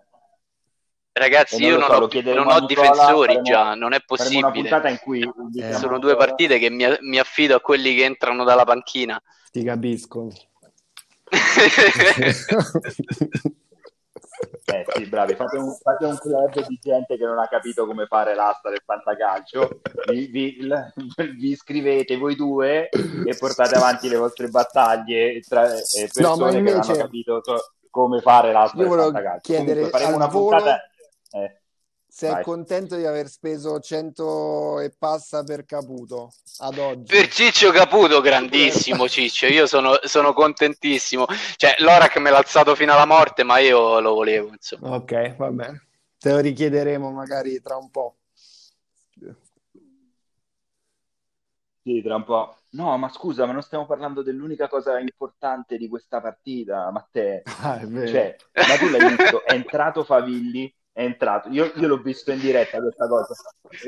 Ragazzi, 1.15 1.61
non 1.61 1.71
io 1.71 1.79
non, 1.79 1.89
so, 1.89 1.95
ho, 1.95 2.35
non 2.35 2.47
ho, 2.51 2.65
difensori 2.65 3.35
faremo, 3.35 3.43
già, 3.43 3.75
non 3.75 3.93
è 3.93 4.01
possibile. 4.01 4.99
Cui, 5.03 5.31
eh, 5.61 5.75
Sono 5.75 5.99
due 5.99 6.17
partite 6.17 6.59
che 6.59 6.71
mi, 6.71 6.87
mi, 7.01 7.19
affido 7.19 7.55
a 7.55 7.61
quelli 7.61 7.95
che 7.95 8.05
entrano 8.05 8.45
dalla 8.45 8.65
panchina. 8.65 9.23
Ti 9.51 9.63
capisco. 9.63 10.29
eh 14.65 14.87
sì, 14.95 15.07
bravi, 15.07 15.35
fate 15.35 15.59
un, 15.59 15.75
fate 15.83 16.07
un, 16.07 16.17
club 16.17 16.67
di 16.67 16.79
gente 16.83 17.19
che 17.19 17.25
non 17.27 17.39
ha 17.39 17.47
capito 17.47 17.87
come 17.87 18.07
fare 18.07 18.35
l'asta 18.35 18.71
del 18.71 18.83
fantacalcio. 18.83 19.81
Vi, 20.09 20.27
vi, 20.29 20.57
vi 21.37 21.51
iscrivete 21.51 22.17
voi 22.17 22.37
due 22.37 22.89
e 22.89 23.37
portate 23.39 23.75
avanti 23.75 24.09
le 24.09 24.17
vostre 24.17 24.49
battaglie 24.49 25.41
tra 25.47 25.71
eh, 25.75 25.83
persone 26.11 26.53
no, 26.53 26.57
invece... 26.57 26.63
che 26.63 26.71
non 26.73 26.81
hanno 26.81 26.97
capito 26.97 27.43
come 27.91 28.23
fare 28.23 28.51
l'asta 28.51 28.79
del 28.79 28.89
fantacalcio. 28.89 29.41
Chiedere 29.43 29.75
Comunque, 29.75 29.99
faremo 29.99 30.17
una 30.17 30.27
volo... 30.27 30.49
puntata 30.49 30.87
eh, 31.33 31.63
sei 32.07 32.31
vai. 32.31 32.43
contento 32.43 32.97
di 32.97 33.07
aver 33.07 33.27
speso 33.27 33.81
100 33.81 34.81
e 34.81 34.95
passa 34.99 35.43
per 35.45 35.65
Caputo 35.65 36.31
ad 36.59 36.77
oggi? 36.77 37.15
Per 37.15 37.29
Ciccio 37.29 37.71
Caputo, 37.71 38.21
grandissimo 38.21 39.09
Ciccio, 39.09 39.47
io 39.47 39.67
sono, 39.67 39.99
sono 40.03 40.35
contentissimo. 40.35 41.25
Cioè, 41.57 41.77
Lorac 41.79 42.19
me 42.19 42.29
l'ha 42.29 42.37
alzato 42.37 42.75
fino 42.75 42.93
alla 42.93 43.07
morte, 43.07 43.45
ma 43.45 43.59
io 43.59 43.99
lo 44.01 44.13
volevo, 44.13 44.49
insomma. 44.49 44.95
Ok, 44.95 45.37
va 45.37 45.51
bene. 45.51 45.87
Te 46.19 46.33
lo 46.33 46.41
richiederemo 46.41 47.11
magari 47.11 47.61
tra 47.63 47.77
un 47.77 47.91
po'. 47.91 48.17
Sì, 51.83 52.01
tra 52.03 52.15
un 52.15 52.25
po'. 52.25 52.59
No, 52.73 52.97
ma 52.99 53.09
scusa, 53.09 53.47
ma 53.47 53.53
non 53.53 53.63
stiamo 53.63 53.87
parlando 53.87 54.23
dell'unica 54.23 54.69
cosa 54.69 54.99
importante 55.01 55.79
di 55.79 55.89
questa 55.89 56.21
partita, 56.21 56.91
Matteo. 56.91 57.41
Ah, 57.63 57.81
è 57.81 57.87
vero. 57.87 58.07
Cioè, 58.07 58.37
ma 58.53 58.77
tu 58.77 58.89
l'hai 58.89 59.17
visto, 59.17 59.45
è 59.45 59.55
entrato 59.55 60.05
Favilli 60.05 60.73
è 60.93 61.03
entrato. 61.03 61.49
Io, 61.49 61.73
io 61.77 61.89
l'ho 61.89 62.01
visto 62.01 62.31
in 62.31 62.39
diretta 62.39 62.81
questa 62.81 63.09
cosa. 63.09 63.35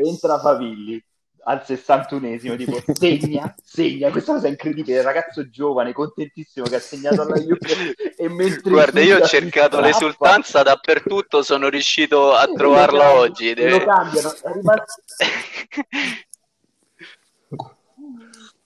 Entra 0.03 0.39
Favilli 0.39 1.03
al 1.45 1.63
61esimo, 1.67 2.57
tipo 2.57 2.83
segna, 2.93 3.55
segna, 3.63 4.11
questa 4.11 4.33
cosa 4.33 4.47
è 4.47 4.51
incredibile, 4.51 4.99
il 4.99 5.05
ragazzo 5.05 5.49
giovane, 5.49 5.93
contentissimo 5.93 6.67
che 6.67 6.77
ha 6.77 6.81
segnato 6.81 7.23
alla 7.23 7.37
Juve 7.37 7.95
e 8.17 8.29
mentre 8.29 8.71
Guarda, 8.71 9.01
io 9.01 9.19
ho 9.19 9.27
cercato 9.27 9.77
strappa, 9.77 9.87
l'esultanza 9.87 10.63
dappertutto, 10.63 11.43
sono 11.43 11.69
riuscito 11.69 12.33
a 12.33 12.47
trovarla 12.47 13.13
oggi. 13.13 13.53
Deve... 13.53 13.79
Lo 13.79 13.85
cambiano, 13.85 14.33
è 14.33 14.53
rimasto... 14.53 15.03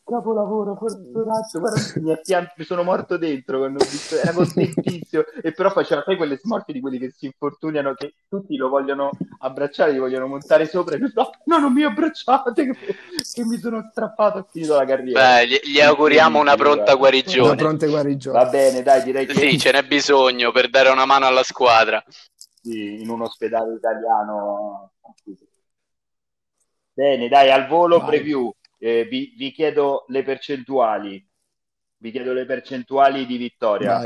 capolavoro, 0.08 0.74
fortunato, 0.76 1.60
mi, 2.00 2.16
mi 2.56 2.64
sono 2.64 2.82
morto 2.82 3.18
dentro 3.18 3.58
quando 3.58 3.82
ho 3.82 3.86
visto, 3.86 4.16
era 4.16 4.32
contentissimo, 4.32 5.22
e 5.42 5.52
però 5.52 5.70
faceva 5.70 6.02
sai 6.02 6.16
quelle 6.16 6.38
smorte 6.38 6.72
di 6.72 6.80
quelli 6.80 6.98
che 6.98 7.12
si 7.14 7.26
infortuniano, 7.26 7.94
che 7.94 8.14
tutti 8.28 8.56
lo 8.56 8.68
vogliono 8.68 9.10
abbracciare, 9.40 9.92
gli 9.92 9.98
vogliono 9.98 10.26
montare 10.26 10.66
sopra, 10.66 10.96
e 10.96 10.98
no, 10.98 11.30
no, 11.44 11.58
non 11.58 11.72
mi 11.72 11.84
abbracciate, 11.84 12.64
che, 12.64 12.72
che 13.34 13.44
mi 13.44 13.58
sono 13.58 13.86
strappato, 13.90 14.38
ho 14.38 14.46
finito 14.50 14.74
la 14.74 14.86
carriera. 14.86 15.36
Beh, 15.36 15.46
gli, 15.46 15.60
gli 15.64 15.80
auguriamo 15.80 16.40
una 16.40 16.56
pronta 16.56 16.94
guarigione. 16.94 17.48
Una 17.48 17.56
pronta 17.56 17.86
guarigione. 17.86 18.38
Va 18.38 18.48
bene, 18.48 18.82
dai, 18.82 19.02
direi 19.02 19.26
che... 19.26 19.34
Sì, 19.34 19.58
ce 19.58 19.72
n'è 19.72 19.82
bisogno 19.82 20.50
per 20.52 20.70
dare 20.70 20.88
una 20.88 21.04
mano 21.04 21.26
alla 21.26 21.42
squadra. 21.42 22.02
Sì, 22.60 23.00
in 23.00 23.08
un 23.08 23.22
ospedale 23.22 23.74
italiano. 23.74 24.92
Bene, 26.92 27.28
dai, 27.28 27.50
al 27.50 27.68
volo 27.68 27.98
Vai. 27.98 28.08
preview. 28.08 28.52
Eh, 28.78 29.04
vi, 29.04 29.34
vi, 29.36 29.52
chiedo 29.52 30.04
le 30.08 30.22
percentuali. 30.22 31.26
Vi 31.96 32.10
chiedo 32.10 32.32
le 32.32 32.46
percentuali 32.46 33.26
di 33.26 33.36
vittoria 33.36 34.00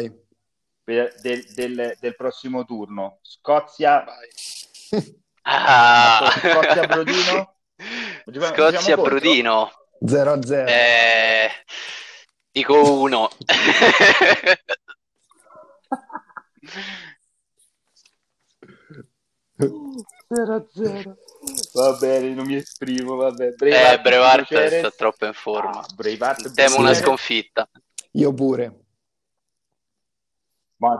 per, 0.82 1.14
del, 1.20 1.44
del, 1.54 1.96
del, 2.00 2.16
prossimo 2.16 2.64
turno. 2.64 3.18
Scozia. 3.22 4.04
Ah. 5.44 6.32
Scozia 6.38 6.86
Brodino. 6.86 7.56
Scozia 8.54 8.96
Brodino 8.96 9.72
0 10.06 10.32
a 10.32 10.42
0. 10.42 10.68
Eh, 10.68 11.50
dico 12.50 13.00
1. 13.00 13.28
0 20.28 20.54
a 20.54 20.64
0. 20.72 21.16
Va 21.74 21.96
bene, 21.98 22.34
non 22.34 22.46
mi 22.46 22.56
esprimo, 22.56 23.16
vabbè. 23.16 23.52
Braveheart, 23.52 23.98
eh, 23.98 24.02
Brevart 24.02 24.78
sta 24.78 24.90
troppo 24.90 25.24
in 25.24 25.32
forma. 25.32 25.80
Ah, 25.80 25.86
Braveheart, 25.94 26.52
Temo 26.52 26.78
una 26.78 26.92
sconfitta. 26.92 27.68
Io 28.12 28.32
pure. 28.34 28.80
Ma 30.76 30.98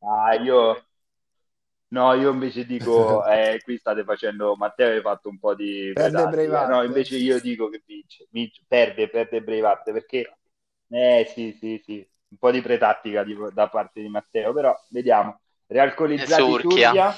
ah, 0.00 0.34
io... 0.34 0.84
No, 1.90 2.12
io 2.12 2.30
invece 2.30 2.66
dico, 2.66 3.24
eh, 3.26 3.60
qui 3.64 3.78
state 3.78 4.04
facendo, 4.04 4.54
Matteo 4.56 4.94
hai 4.94 5.00
fatto 5.00 5.28
un 5.28 5.38
po' 5.38 5.54
di... 5.54 5.90
Perde 5.92 6.28
Braveheart. 6.28 6.70
No, 6.70 6.82
invece 6.84 7.16
io 7.16 7.40
dico 7.40 7.68
che 7.68 7.82
vince, 7.84 8.28
vince 8.30 8.62
perde, 8.68 9.08
perde 9.08 9.42
Braveheart, 9.42 9.90
perché... 9.92 10.36
Eh, 10.90 11.30
sì, 11.34 11.56
sì, 11.58 11.82
sì. 11.84 12.08
un 12.28 12.38
po' 12.38 12.50
di 12.50 12.62
pretattica 12.62 13.24
da 13.52 13.68
parte 13.68 14.00
di 14.00 14.08
Matteo, 14.08 14.52
però 14.52 14.74
vediamo. 14.90 15.40
Realcolizzati 15.66 16.42
Surchia. 16.42 17.14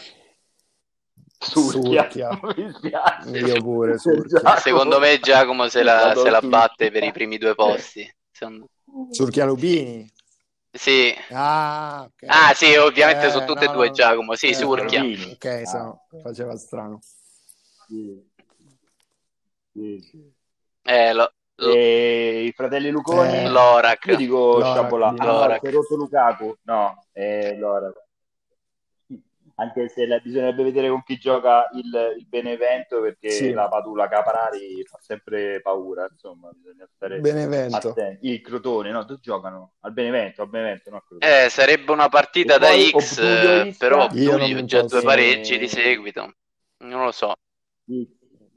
Surchia. 1.42 2.02
Surchia. 2.02 2.40
Mi 2.54 2.72
spiace. 2.72 3.38
Io 3.38 3.62
pure, 3.62 3.98
Surchia. 3.98 4.38
Giacomo. 4.40 4.56
Secondo 4.60 4.98
me 4.98 5.18
Giacomo 5.20 5.68
se 5.68 5.82
la, 5.82 6.12
se 6.14 6.28
la 6.30 6.40
batte 6.40 6.90
per 6.90 7.02
i 7.04 7.12
primi 7.12 7.38
due 7.38 7.54
posti. 7.54 8.08
Secondo- 8.30 8.68
Surchia 9.10 9.46
Lupini. 9.46 10.08
Sì. 10.72 11.12
Ah, 11.30 12.02
ok. 12.06 12.24
Ah, 12.26 12.52
sì, 12.54 12.74
ovviamente 12.76 13.26
Eh, 13.26 13.30
sono 13.30 13.44
tutte 13.46 13.64
no, 13.66 13.70
e 13.70 13.74
due 13.74 13.86
no. 13.88 13.92
Giacomo. 13.92 14.34
Sì, 14.36 14.48
Eh, 14.50 14.54
Surchia. 14.54 15.00
Ok, 15.02 15.62
se 15.66 15.78
no, 15.78 16.06
faceva 16.22 16.56
strano. 16.56 17.00
Sì. 17.88 18.28
Sì. 19.72 20.32
Eh, 20.82 21.12
lo- 21.12 21.32
lo- 21.56 21.72
E 21.72 22.44
i 22.44 22.52
fratelli 22.52 22.90
Luconi? 22.90 23.36
Eh, 23.44 23.48
Lorac. 23.48 24.04
Io 24.06 24.16
dico 24.16 24.58
Lorac, 24.58 24.72
Sciabolà. 24.72 25.10
di 25.12 25.18
Ah, 25.20 25.24
no, 25.24 25.32
Lorac. 25.32 25.64
rotto 25.70 25.96
Lukaku. 25.96 26.56
No, 26.62 27.04
è 27.12 27.54
Lorac. 27.58 27.94
Anche 29.60 29.88
se 29.90 30.06
la- 30.06 30.18
bisognerebbe 30.20 30.62
vedere 30.62 30.88
con 30.88 31.02
chi 31.02 31.18
gioca 31.18 31.68
il, 31.74 32.14
il 32.18 32.26
Benevento 32.26 33.02
perché 33.02 33.28
Sì. 33.30 33.52
la 33.52 33.68
Padula 33.68 34.08
Caparari 34.08 34.82
fa 34.86 34.96
sempre 35.02 35.60
paura, 35.60 36.08
insomma, 36.10 36.50
bisogna 36.54 36.88
stare 36.94 37.20
Benevento. 37.20 37.90
attenti. 37.90 38.28
Il 38.30 38.40
Crotone, 38.40 38.90
no, 38.90 39.04
dove 39.04 39.20
giocano? 39.22 39.74
Al 39.80 39.92
Benevento, 39.92 40.40
al 40.42 40.48
Benevento, 40.48 40.90
no. 40.90 41.02
Eh, 41.18 41.50
sarebbe 41.50 41.92
una 41.92 42.08
partita 42.08 42.54
E 42.54 42.58
da 42.58 42.68
poi 42.68 42.90
X, 42.90 43.76
però 43.76 44.08
Io 44.12 44.30
non 44.30 44.40
Obdulio 44.40 44.54
mi 44.56 44.64
già 44.64 44.80
posso- 44.80 44.96
due 44.96 45.04
pareggi 45.04 45.58
di 45.58 45.68
seguito. 45.68 46.34
Non 46.78 47.04
lo 47.04 47.12
so. 47.12 47.34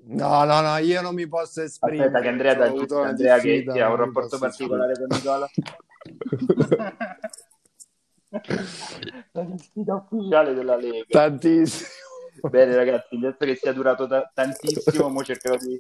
No, 0.06 0.44
no, 0.46 0.62
no, 0.62 0.78
io 0.78 1.02
non 1.02 1.14
mi 1.16 1.28
posso 1.28 1.62
esprimere. 1.64 2.06
Aspetta 2.06 2.22
che 2.22 2.28
Andrea, 2.30 2.72
una 2.72 3.08
Andrea 3.10 3.40
che, 3.40 3.66
ha 3.82 3.90
un 3.90 3.96
rapporto 3.98 4.38
particolare 4.38 4.94
con 4.94 5.08
Nicola. 5.10 5.50
La 9.34 9.46
sfida 9.58 9.94
ufficiale 9.96 10.54
della 10.54 10.76
Lega. 10.76 11.06
Tantissimo. 11.10 11.90
Bene 12.50 12.76
ragazzi, 12.76 13.18
penso 13.20 13.38
che 13.40 13.56
sia 13.56 13.74
durato 13.74 14.08
ta- 14.08 14.30
tantissimo, 14.34 15.10
mo 15.10 15.24
cercherò 15.24 15.58
di, 15.58 15.80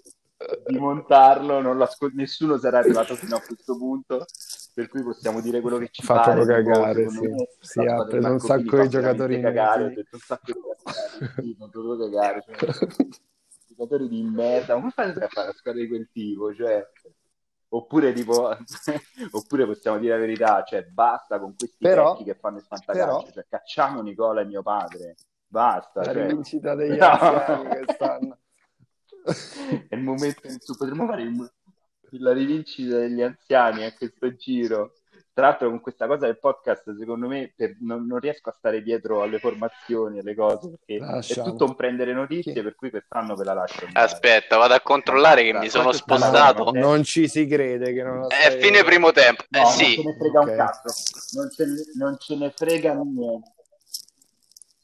di 0.68 0.78
montarlo, 0.78 1.58
ascol- 1.82 2.14
nessuno 2.14 2.58
sarà 2.58 2.78
arrivato 2.80 3.16
fino 3.16 3.36
a 3.38 3.42
questo 3.42 3.76
punto, 3.76 4.26
per 4.74 4.88
cui 4.88 5.02
possiamo 5.04 5.42
dire 5.42 5.62
quello 5.62 5.78
che 5.78 5.90
ci 5.92 6.04
Fatelo 6.04 6.46
pare. 6.46 6.64
cagare, 6.64 7.10
sì. 7.10 7.28
me, 7.28 7.48
Sì, 7.60 7.80
ha 7.86 8.06
preso 8.06 8.32
un 8.32 8.40
sacco 8.40 8.82
di 8.84 8.90
giocatori 8.90 9.40
cagare, 9.42 9.82
inutili. 9.82 9.96
detto 9.96 10.16
un 10.16 10.22
sacco 10.22 10.52
di 10.54 10.60
cazzate, 10.84 11.42
sì, 11.42 11.56
non 11.58 11.70
dovevo 11.72 11.98
cagare, 11.98 12.44
cioè, 12.46 12.56
giocatori 13.68 14.08
di 14.08 14.22
merda, 14.22 14.76
come 14.76 14.92
fate 14.92 15.24
a 15.24 15.28
fare 15.28 15.50
a 15.50 15.54
squadra 15.54 15.82
di 15.82 15.88
quel 15.88 16.08
tipo? 16.12 16.54
Cioè, 16.54 16.88
oppure 17.76 18.14
tipo, 18.14 18.56
oppure 19.32 19.66
possiamo 19.66 19.98
dire 19.98 20.14
la 20.14 20.20
verità, 20.20 20.64
cioè 20.64 20.84
basta 20.84 21.40
con 21.40 21.56
questi 21.58 21.78
Però- 21.80 22.12
vecchi 22.14 22.24
che 22.26 22.36
fanno 22.36 22.58
il 22.58 22.64
fantacalcio, 22.64 23.32
cioè 23.32 23.46
cacciamo 23.50 24.02
Nicola 24.02 24.42
e 24.42 24.46
mio 24.46 24.62
padre, 24.62 25.16
basta. 25.48 26.02
La 26.02 26.14
cioè. 26.14 26.28
rivincita 26.28 26.76
degli 26.76 26.98
No. 26.98 27.06
anziani. 27.06 28.34
È 29.90 29.96
il 29.96 30.02
momento 30.02 30.48
in 30.48 30.58
cui 30.60 30.76
potremmo 30.78 31.06
fare 31.08 31.22
il- 31.24 31.52
la 32.20 32.32
rivincita 32.34 32.98
degli 32.98 33.22
anziani 33.22 33.86
a 33.86 33.94
questo 33.94 34.36
giro. 34.36 34.94
Tra 35.36 35.48
l'altro, 35.48 35.68
con 35.70 35.80
questa 35.82 36.06
cosa 36.06 36.28
del 36.28 36.38
podcast, 36.38 36.96
secondo 36.96 37.28
me 37.28 37.52
per- 37.56 37.78
non, 37.80 38.06
non 38.06 38.20
riesco 38.20 38.50
a 38.50 38.56
stare 38.56 38.84
dietro 38.84 39.24
alle 39.24 39.40
formazioni, 39.40 40.20
alle 40.20 40.36
cose, 40.36 40.70
perché 40.70 41.00
Lasciamo. 41.04 41.48
è 41.48 41.50
tutto 41.50 41.66
un 41.66 41.76
prendere 41.76 42.14
notizie, 42.14 42.62
per 42.62 42.76
cui 42.76 42.92
quest'anno 42.92 43.34
ve 43.36 43.44
la 43.44 43.54
lascio. 43.54 43.86
andare. 43.86 44.06
Aspetta, 44.06 44.58
vado 44.58 44.76
a 44.76 44.82
controllare 44.82 45.44
che 45.44 45.54
mi 45.54 45.70
sono 45.70 45.92
spostato. 45.92 46.66
roba? 46.66 46.80
Non 46.80 47.04
ci 47.04 47.28
si 47.28 47.48
crede 47.48 47.94
che 47.94 48.04
non 48.04 48.28
È 48.28 48.58
fine 48.60 48.84
primo 48.84 49.12
tempo. 49.12 49.44
No, 49.50 49.60
Eh 49.60 49.62
non 49.64 49.72
sì. 49.72 49.96
ce 49.96 50.04
ne 50.04 50.16
frega 50.20 50.40
un 50.40 50.56
cazzo, 50.56 51.38
non 51.40 51.50
ce, 51.50 51.66
non 51.96 52.18
ce 52.20 52.36
ne 52.36 52.54
frega 52.56 52.94
niente. 52.94 53.53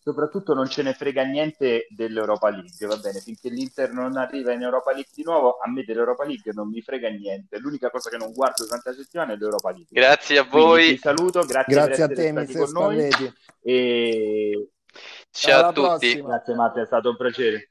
Soprattutto 0.10 0.54
non 0.56 0.68
ce 0.68 0.82
ne 0.82 0.94
frega 0.94 1.24
niente 1.24 1.86
dell'Europa 1.90 2.50
League, 2.50 2.88
va 2.88 2.98
bene? 2.98 3.20
Finché 3.20 3.50
l'Inter 3.50 3.92
non 3.92 4.18
arriva 4.18 4.54
in 4.54 4.62
Europa 4.64 4.92
League 4.92 5.12
di 5.14 5.24
nuovo, 5.24 5.58
a 5.64 5.70
me 5.70 5.84
dell'Europa 5.84 6.26
League 6.26 6.52
non 6.54 6.68
mi 6.70 6.82
frega 6.82 7.10
niente. 7.10 7.60
L'unica 7.60 7.90
cosa 7.92 8.10
che 8.10 8.18
non 8.18 8.32
guardo 8.32 8.64
durante 8.66 8.90
la 8.90 8.96
settimana 8.96 9.34
è 9.34 9.36
l'Europa 9.38 9.70
League. 9.70 9.88
Grazie 9.90 10.40
a 10.40 10.48
Quindi 10.48 10.68
voi. 10.68 10.90
vi 10.90 10.98
saluto, 10.98 11.46
grazie, 11.46 11.76
Grazie 11.76 12.04
a 12.04 12.08
per 12.08 12.16
te, 12.18 12.28
essere 12.28 12.32
stati 12.32 12.54
Mister 12.54 12.62
con 12.64 12.72
noi 12.72 13.12
Spalletti. 13.12 13.34
e 13.62 14.70
Ciao 15.32 15.64
a 15.64 15.64
Alla 15.66 15.72
tutti. 15.72 16.12
prossima. 16.12 16.28
grazie 16.30 16.56
Matteo, 16.56 16.84
è 16.84 16.86
stato 16.86 17.10
un 17.10 17.18
piacere. 17.18 17.70